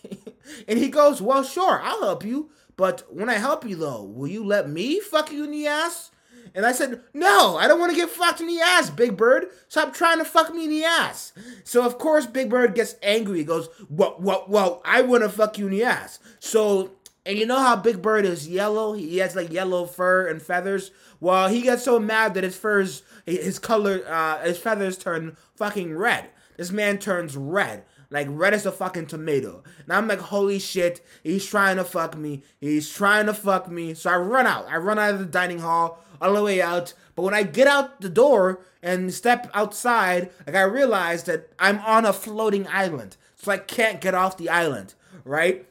and 0.66 0.78
he 0.78 0.88
goes, 0.88 1.20
"Well, 1.20 1.42
sure, 1.44 1.80
I'll 1.82 2.02
help 2.02 2.24
you." 2.24 2.50
But 2.76 3.04
when 3.14 3.28
I 3.28 3.34
help 3.34 3.66
you 3.68 3.76
though, 3.76 4.02
will 4.02 4.26
you 4.28 4.42
let 4.42 4.70
me 4.70 5.00
fuck 5.00 5.30
you 5.30 5.44
in 5.44 5.50
the 5.50 5.66
ass? 5.66 6.10
And 6.54 6.66
I 6.66 6.72
said, 6.72 7.00
No, 7.14 7.56
I 7.56 7.68
don't 7.68 7.80
want 7.80 7.92
to 7.92 7.96
get 7.96 8.10
fucked 8.10 8.40
in 8.40 8.46
the 8.46 8.60
ass, 8.60 8.90
Big 8.90 9.16
Bird. 9.16 9.46
Stop 9.68 9.94
trying 9.94 10.18
to 10.18 10.24
fuck 10.24 10.54
me 10.54 10.64
in 10.64 10.70
the 10.70 10.84
ass. 10.84 11.32
So, 11.64 11.84
of 11.84 11.98
course, 11.98 12.26
Big 12.26 12.50
Bird 12.50 12.74
gets 12.74 12.96
angry. 13.02 13.38
He 13.38 13.44
goes, 13.44 13.68
Well, 13.88 14.16
well, 14.18 14.44
well 14.48 14.82
I 14.84 15.02
want 15.02 15.22
to 15.22 15.28
fuck 15.28 15.58
you 15.58 15.66
in 15.66 15.72
the 15.72 15.84
ass. 15.84 16.18
So, 16.38 16.92
and 17.24 17.38
you 17.38 17.46
know 17.46 17.58
how 17.58 17.76
Big 17.76 18.02
Bird 18.02 18.24
is 18.24 18.48
yellow? 18.48 18.94
He 18.94 19.18
has 19.18 19.36
like 19.36 19.52
yellow 19.52 19.84
fur 19.86 20.26
and 20.26 20.42
feathers. 20.42 20.90
Well, 21.20 21.48
he 21.48 21.62
gets 21.62 21.84
so 21.84 21.98
mad 21.98 22.34
that 22.34 22.44
his 22.44 22.56
furs, 22.56 23.02
his 23.26 23.58
color, 23.58 24.02
uh, 24.08 24.42
his 24.42 24.58
feathers 24.58 24.96
turn 24.96 25.36
fucking 25.54 25.96
red. 25.96 26.30
This 26.56 26.70
man 26.70 26.98
turns 26.98 27.36
red 27.36 27.84
like 28.10 28.26
red 28.30 28.54
as 28.54 28.66
a 28.66 28.72
fucking 28.72 29.06
tomato. 29.06 29.62
And 29.84 29.92
I'm 29.92 30.08
like, 30.08 30.18
holy 30.18 30.58
shit, 30.58 31.00
he's 31.22 31.46
trying 31.46 31.76
to 31.76 31.84
fuck 31.84 32.16
me. 32.16 32.42
He's 32.60 32.90
trying 32.90 33.26
to 33.26 33.34
fuck 33.34 33.70
me. 33.70 33.94
So 33.94 34.10
I 34.10 34.16
run 34.16 34.46
out. 34.46 34.66
I 34.68 34.76
run 34.76 34.98
out 34.98 35.14
of 35.14 35.20
the 35.20 35.26
dining 35.26 35.60
hall 35.60 36.04
all 36.20 36.34
the 36.34 36.42
way 36.42 36.60
out. 36.60 36.92
But 37.14 37.22
when 37.22 37.34
I 37.34 37.44
get 37.44 37.66
out 37.66 38.00
the 38.00 38.08
door 38.08 38.60
and 38.82 39.12
step 39.14 39.50
outside, 39.54 40.30
like 40.46 40.56
I 40.56 40.62
realize 40.62 41.24
that 41.24 41.48
I'm 41.58 41.78
on 41.80 42.04
a 42.04 42.12
floating 42.12 42.66
island. 42.68 43.16
So 43.36 43.52
I 43.52 43.58
can't 43.58 44.00
get 44.00 44.14
off 44.14 44.36
the 44.36 44.50
island, 44.50 44.94
right? 45.24 45.66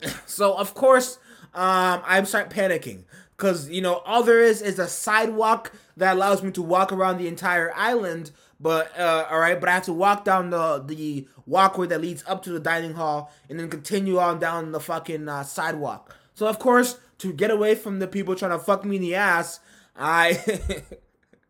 so 0.26 0.56
of 0.56 0.74
course, 0.74 1.18
um, 1.54 2.02
I 2.04 2.22
start 2.24 2.50
panicking. 2.50 3.04
Cause 3.36 3.68
you 3.68 3.82
know, 3.82 3.96
all 4.06 4.22
there 4.22 4.40
is 4.40 4.62
is 4.62 4.78
a 4.78 4.88
sidewalk 4.88 5.72
that 5.96 6.16
allows 6.16 6.42
me 6.42 6.50
to 6.52 6.62
walk 6.62 6.90
around 6.92 7.18
the 7.18 7.28
entire 7.28 7.72
island. 7.74 8.30
But 8.58 8.98
uh, 8.98 9.26
all 9.30 9.38
right, 9.38 9.58
but 9.60 9.68
I 9.68 9.72
have 9.72 9.84
to 9.84 9.92
walk 9.92 10.24
down 10.24 10.50
the 10.50 10.82
the 10.82 11.28
walkway 11.44 11.86
that 11.88 12.00
leads 12.00 12.24
up 12.26 12.42
to 12.44 12.50
the 12.50 12.60
dining 12.60 12.94
hall, 12.94 13.30
and 13.50 13.60
then 13.60 13.68
continue 13.68 14.18
on 14.18 14.38
down 14.38 14.72
the 14.72 14.80
fucking 14.80 15.28
uh, 15.28 15.42
sidewalk. 15.42 16.14
So 16.34 16.46
of 16.46 16.58
course, 16.58 16.98
to 17.18 17.32
get 17.32 17.50
away 17.50 17.74
from 17.74 17.98
the 17.98 18.08
people 18.08 18.34
trying 18.34 18.52
to 18.52 18.58
fuck 18.58 18.84
me 18.84 18.96
in 18.96 19.02
the 19.02 19.14
ass, 19.14 19.60
I 19.94 20.40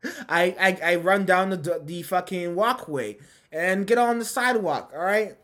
I, 0.28 0.56
I 0.58 0.78
I 0.92 0.96
run 0.96 1.24
down 1.24 1.50
the 1.50 1.80
the 1.84 2.02
fucking 2.02 2.56
walkway 2.56 3.18
and 3.52 3.86
get 3.86 3.98
on 3.98 4.18
the 4.18 4.24
sidewalk, 4.24 4.92
all 4.92 5.04
right? 5.04 5.36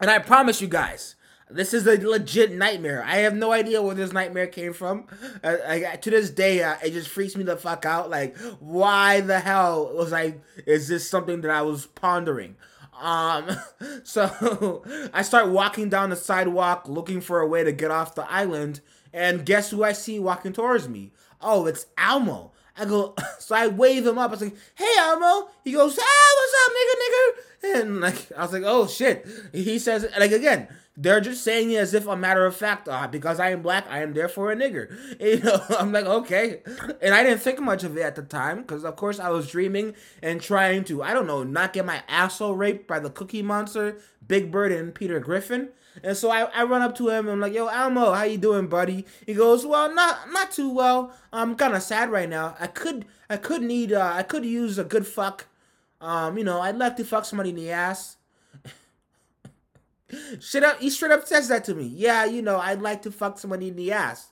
And 0.00 0.10
I 0.10 0.18
promise 0.18 0.60
you 0.60 0.68
guys, 0.68 1.14
this 1.50 1.74
is 1.74 1.86
a 1.86 1.96
legit 1.96 2.52
nightmare. 2.52 3.02
I 3.04 3.16
have 3.18 3.34
no 3.34 3.52
idea 3.52 3.82
where 3.82 3.94
this 3.94 4.12
nightmare 4.12 4.46
came 4.46 4.72
from. 4.72 5.06
Uh, 5.42 5.56
I, 5.66 5.96
to 5.96 6.10
this 6.10 6.30
day, 6.30 6.62
uh, 6.62 6.76
it 6.84 6.92
just 6.92 7.08
freaks 7.08 7.36
me 7.36 7.44
the 7.44 7.56
fuck 7.56 7.84
out. 7.84 8.10
Like, 8.10 8.36
why 8.58 9.20
the 9.20 9.40
hell 9.40 9.90
was 9.94 10.12
I? 10.12 10.36
Is 10.66 10.88
this 10.88 11.08
something 11.08 11.40
that 11.42 11.50
I 11.50 11.62
was 11.62 11.86
pondering? 11.86 12.56
Um, 13.00 13.48
so 14.04 14.82
I 15.12 15.22
start 15.22 15.48
walking 15.48 15.88
down 15.88 16.10
the 16.10 16.16
sidewalk 16.16 16.88
looking 16.88 17.20
for 17.20 17.40
a 17.40 17.46
way 17.46 17.64
to 17.64 17.72
get 17.72 17.90
off 17.90 18.14
the 18.14 18.30
island, 18.30 18.80
and 19.12 19.44
guess 19.44 19.70
who 19.70 19.82
I 19.82 19.92
see 19.92 20.18
walking 20.18 20.52
towards 20.52 20.88
me? 20.88 21.12
Oh, 21.40 21.66
it's 21.66 21.86
Elmo. 21.96 22.52
I 22.76 22.84
go, 22.84 23.14
so 23.38 23.54
I 23.54 23.66
wave 23.68 24.06
him 24.06 24.18
up. 24.18 24.30
I 24.30 24.32
was 24.32 24.42
like, 24.42 24.56
hey, 24.74 24.92
Elmo. 24.98 25.48
He 25.64 25.72
goes, 25.72 25.98
ah, 26.00 26.36
what's 26.36 26.54
up, 26.64 26.72
nigga, 26.72 26.94
nigga? 27.02 27.80
And 27.82 28.00
like, 28.00 28.32
I 28.36 28.42
was 28.42 28.52
like, 28.52 28.62
oh, 28.64 28.86
shit. 28.86 29.26
He 29.52 29.78
says, 29.78 30.06
like, 30.18 30.32
again, 30.32 30.68
they're 31.02 31.20
just 31.20 31.42
saying 31.42 31.70
it 31.70 31.76
as 31.76 31.94
if 31.94 32.06
a 32.06 32.14
matter 32.14 32.44
of 32.44 32.54
fact, 32.54 32.86
uh, 32.86 33.08
because 33.08 33.40
I 33.40 33.50
am 33.50 33.62
black, 33.62 33.86
I 33.88 34.02
am 34.02 34.12
therefore 34.12 34.52
a 34.52 34.56
nigger. 34.56 34.88
You 35.20 35.40
know, 35.40 35.62
I'm 35.78 35.92
like, 35.92 36.04
okay. 36.04 36.60
And 37.00 37.14
I 37.14 37.22
didn't 37.22 37.40
think 37.40 37.58
much 37.60 37.84
of 37.84 37.96
it 37.96 38.02
at 38.02 38.16
the 38.16 38.22
time, 38.22 38.58
because 38.62 38.84
of 38.84 38.96
course 38.96 39.18
I 39.18 39.30
was 39.30 39.50
dreaming 39.50 39.94
and 40.22 40.40
trying 40.40 40.84
to, 40.84 41.02
I 41.02 41.14
don't 41.14 41.26
know, 41.26 41.42
not 41.42 41.72
get 41.72 41.86
my 41.86 42.02
asshole 42.08 42.54
raped 42.54 42.86
by 42.86 42.98
the 42.98 43.10
Cookie 43.10 43.42
Monster, 43.42 43.98
Big 44.26 44.50
Bird, 44.50 44.72
and 44.72 44.94
Peter 44.94 45.20
Griffin. 45.20 45.70
And 46.02 46.16
so 46.16 46.30
I, 46.30 46.42
I 46.54 46.64
run 46.64 46.82
up 46.82 46.94
to 46.96 47.08
him 47.08 47.26
and 47.26 47.30
I'm 47.30 47.40
like, 47.40 47.54
yo, 47.54 47.66
Elmo, 47.66 48.12
how 48.12 48.24
you 48.24 48.38
doing, 48.38 48.66
buddy? 48.66 49.06
He 49.26 49.34
goes, 49.34 49.66
well, 49.66 49.92
not 49.92 50.30
not 50.32 50.50
too 50.50 50.70
well. 50.72 51.12
I'm 51.32 51.54
kind 51.56 51.74
of 51.74 51.82
sad 51.82 52.10
right 52.10 52.28
now. 52.28 52.56
I 52.60 52.66
could 52.66 53.06
I 53.28 53.36
could 53.36 53.62
need 53.62 53.92
uh, 53.92 54.12
I 54.14 54.22
could 54.22 54.44
use 54.44 54.78
a 54.78 54.84
good 54.84 55.06
fuck. 55.06 55.46
Um, 56.00 56.38
you 56.38 56.44
know, 56.44 56.60
I'd 56.60 56.76
like 56.76 56.96
to 56.96 57.04
fuck 57.04 57.24
somebody 57.24 57.50
in 57.50 57.56
the 57.56 57.70
ass. 57.70 58.16
Straight 60.38 60.64
up, 60.64 60.80
he 60.80 60.90
straight 60.90 61.12
up 61.12 61.26
says 61.26 61.48
that 61.48 61.64
to 61.64 61.74
me. 61.74 61.84
Yeah, 61.86 62.24
you 62.24 62.42
know, 62.42 62.58
I'd 62.58 62.82
like 62.82 63.02
to 63.02 63.12
fuck 63.12 63.38
someone 63.38 63.62
in 63.62 63.76
the 63.76 63.92
ass. 63.92 64.30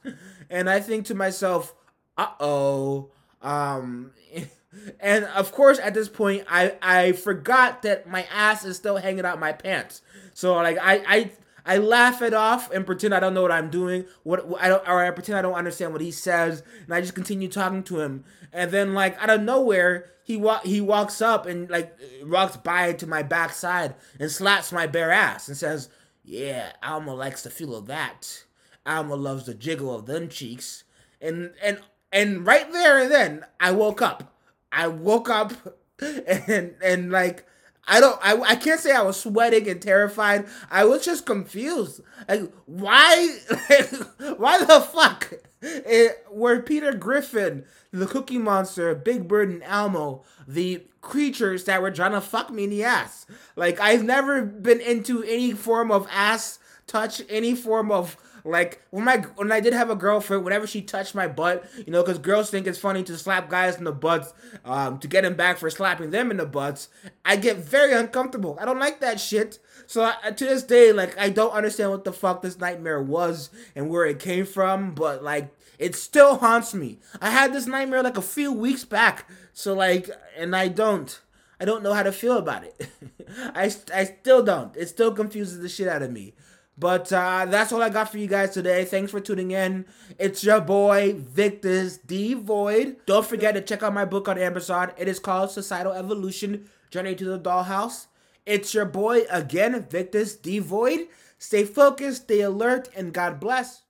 And 0.51 0.69
I 0.69 0.81
think 0.81 1.07
to 1.07 1.15
myself, 1.15 1.75
uh 2.17 2.29
oh. 2.41 3.11
Um, 3.43 4.13
and 5.01 5.25
of 5.25 5.53
course, 5.53 5.79
at 5.79 5.95
this 5.95 6.09
point, 6.09 6.45
I 6.51 6.75
I 6.83 7.13
forgot 7.13 7.83
that 7.83 8.09
my 8.09 8.27
ass 8.33 8.65
is 8.65 8.77
still 8.77 8.97
hanging 8.97 9.25
out 9.25 9.39
my 9.39 9.53
pants. 9.53 10.03
So 10.35 10.55
like 10.55 10.79
I 10.81 11.03
I 11.07 11.31
I 11.69 11.79
laugh 11.79 12.23
it 12.23 12.33
off 12.33 12.71
and 12.71 12.87
pretend 12.87 13.15
I 13.15 13.21
don't 13.21 13.35
know 13.35 13.43
what 13.43 13.53
I'm 13.53 13.69
doing. 13.69 14.07
What 14.23 14.47
I 14.59 14.69
don't, 14.69 14.89
or 14.89 15.05
I 15.05 15.11
pretend 15.11 15.39
I 15.39 15.43
don't 15.43 15.55
understand 15.55 15.93
what 15.93 16.01
he 16.01 16.11
says, 16.11 16.63
and 16.85 16.95
I 16.95 17.03
just 17.03 17.15
continue 17.15 17.49
talking 17.49 17.83
to 17.85 18.01
him. 18.01 18.25
And 18.53 18.71
then, 18.71 18.95
like 18.95 19.23
out 19.23 19.29
of 19.29 19.43
nowhere, 19.43 20.11
he 20.29 20.37
wa- 20.37 20.61
he 20.63 20.79
walks 20.79 21.23
up 21.23 21.47
and 21.47 21.71
like 21.71 21.99
walks 22.23 22.59
by 22.59 22.93
to 22.93 23.07
my 23.07 23.23
backside 23.23 23.95
and 24.21 24.31
slaps 24.31 24.71
my 24.71 24.87
bare 24.87 25.11
ass 25.11 25.49
and 25.49 25.57
says, 25.57 25.89
"Yeah, 26.23 26.73
Elmo 26.83 27.15
likes 27.15 27.45
the 27.45 27.49
feel 27.49 27.75
of 27.75 27.87
that. 27.87 28.45
Elmo 28.85 29.17
loves 29.17 29.47
the 29.47 29.55
jiggle 29.55 29.95
of 29.95 30.05
them 30.05 30.29
cheeks." 30.29 30.85
And 31.19 31.55
and 31.63 31.81
and 32.13 32.47
right 32.47 32.71
there 32.71 32.99
and 32.99 33.11
then, 33.11 33.47
I 33.59 33.73
woke 33.73 34.03
up. 34.03 34.37
I 34.71 34.89
woke 34.89 35.31
up 35.31 35.55
and 36.03 36.75
and 36.85 37.11
like 37.11 37.47
I 37.87 37.99
don't 37.99 38.21
I, 38.23 38.39
I 38.51 38.57
can't 38.57 38.81
say 38.81 38.93
I 38.93 39.01
was 39.01 39.19
sweating 39.19 39.67
and 39.67 39.81
terrified. 39.81 40.45
I 40.71 40.85
was 40.85 41.07
just 41.07 41.25
confused. 41.25 42.03
Like 42.29 42.53
why 42.67 43.35
like, 43.71 44.39
why 44.39 44.63
the 44.63 44.83
fuck? 44.83 45.33
It, 45.63 46.25
where 46.31 46.63
Peter 46.63 46.93
Griffin, 46.93 47.65
the 47.91 48.07
Cookie 48.07 48.39
Monster, 48.39 48.95
Big 48.95 49.29
Bird, 49.29 49.49
and 49.49 49.63
Elmo, 49.63 50.25
the 50.47 50.83
creatures 51.01 51.65
that 51.65 51.83
were 51.83 51.91
trying 51.91 52.13
to 52.13 52.21
fuck 52.21 52.51
me 52.51 52.65
in 52.65 52.71
the 52.71 52.85
ass. 52.85 53.27
Like 53.57 53.81
I've 53.81 54.05
never 54.05 54.43
been 54.43 54.81
into 54.81 55.23
any 55.23 55.53
form 55.53 55.91
of 55.91 56.07
ass 56.11 56.59
touch, 56.89 57.23
any 57.29 57.55
form 57.55 57.93
of 57.93 58.17
like 58.45 58.83
when 58.91 59.05
my 59.05 59.19
when 59.37 59.53
I 59.53 59.61
did 59.61 59.75
have 59.75 59.91
a 59.91 59.97
girlfriend, 59.97 60.45
whenever 60.45 60.67
she 60.67 60.81
touched 60.81 61.15
my 61.15 61.29
butt, 61.29 61.69
you 61.77 61.93
know, 61.93 62.03
because 62.03 62.19
girls 62.19 62.51
think 62.51 62.67
it's 62.67 62.79
funny 62.79 63.03
to 63.05 63.17
slap 63.17 63.51
guys 63.51 63.77
in 63.77 63.85
the 63.85 63.93
butts 63.93 64.33
um, 64.65 64.99
to 65.01 65.09
get 65.09 65.23
them 65.23 65.35
back 65.35 65.59
for 65.59 65.69
slapping 65.71 66.11
them 66.11 66.31
in 66.31 66.39
the 66.39 66.47
butts. 66.47 66.89
I 67.25 67.37
get 67.37 67.59
very 67.59 67.93
uncomfortable. 67.93 68.57
I 68.61 68.65
don't 68.65 68.79
like 68.79 69.01
that 69.01 69.21
shit. 69.21 69.59
So 69.87 70.03
I, 70.05 70.31
to 70.31 70.45
this 70.45 70.63
day, 70.63 70.93
like 70.93 71.19
I 71.19 71.29
don't 71.31 71.53
understand 71.53 71.91
what 71.91 72.05
the 72.05 72.13
fuck 72.13 72.43
this 72.43 72.59
nightmare 72.59 73.03
was 73.03 73.51
and 73.77 73.91
where 73.91 74.07
it 74.07 74.19
came 74.19 74.47
from, 74.47 74.95
but 74.95 75.23
like 75.23 75.55
it 75.79 75.95
still 75.95 76.39
haunts 76.39 76.75
me. 76.75 76.99
I 77.21 77.31
had 77.31 77.53
this 77.53 77.67
nightmare 77.67 78.03
like 78.03 78.17
a 78.17 78.23
few 78.23 78.53
weeks 78.53 78.85
back, 78.85 79.29
so 79.53 79.75
like, 79.75 80.11
and 80.37 80.57
I 80.57 80.69
don't. 80.69 81.21
I 81.61 81.65
don't 81.65 81.83
know 81.83 81.93
how 81.93 82.05
to 82.05 82.13
feel 82.13 82.39
about 82.39 82.63
it. 82.65 82.89
I, 83.55 83.73
I 83.93 84.05
still 84.05 84.45
don't. 84.45 84.77
It 84.77 84.89
still 84.89 85.13
confuses 85.13 85.59
the 85.59 85.69
shit 85.69 85.89
out 85.89 86.03
of 86.03 86.13
me. 86.13 86.35
But 86.79 87.13
uh, 87.13 87.47
that's 87.49 87.73
all 87.73 87.83
I 87.83 87.89
got 87.89 88.11
for 88.11 88.19
you 88.19 88.29
guys 88.29 88.51
today. 88.51 88.85
Thanks 88.85 89.11
for 89.11 89.21
tuning 89.21 89.51
in. 89.51 89.85
It's 90.17 90.45
your 90.45 90.61
boy 90.61 91.15
Victus 91.19 91.97
D 91.97 92.35
Void. 92.35 92.97
Don't 93.05 93.27
forget 93.27 93.55
to 93.55 93.61
check 93.61 93.83
out 93.83 93.93
my 93.93 94.05
book 94.05 94.29
on 94.29 94.39
Amazon. 94.39 94.93
It 94.97 95.09
is 95.09 95.19
called 95.19 95.51
Societal 95.51 95.93
Evolution: 95.93 96.69
Journey 96.91 97.17
to 97.17 97.25
the 97.25 97.39
Dollhouse. 97.39 98.07
It's 98.47 98.75
your 98.75 98.85
boy 98.85 99.23
again, 99.29 99.87
Victus 99.91 100.37
D 100.37 100.61
Void. 100.61 101.09
Stay 101.39 101.65
focused, 101.65 102.25
stay 102.25 102.41
alert, 102.41 102.89
and 102.95 103.13
God 103.13 103.41
bless. 103.41 103.83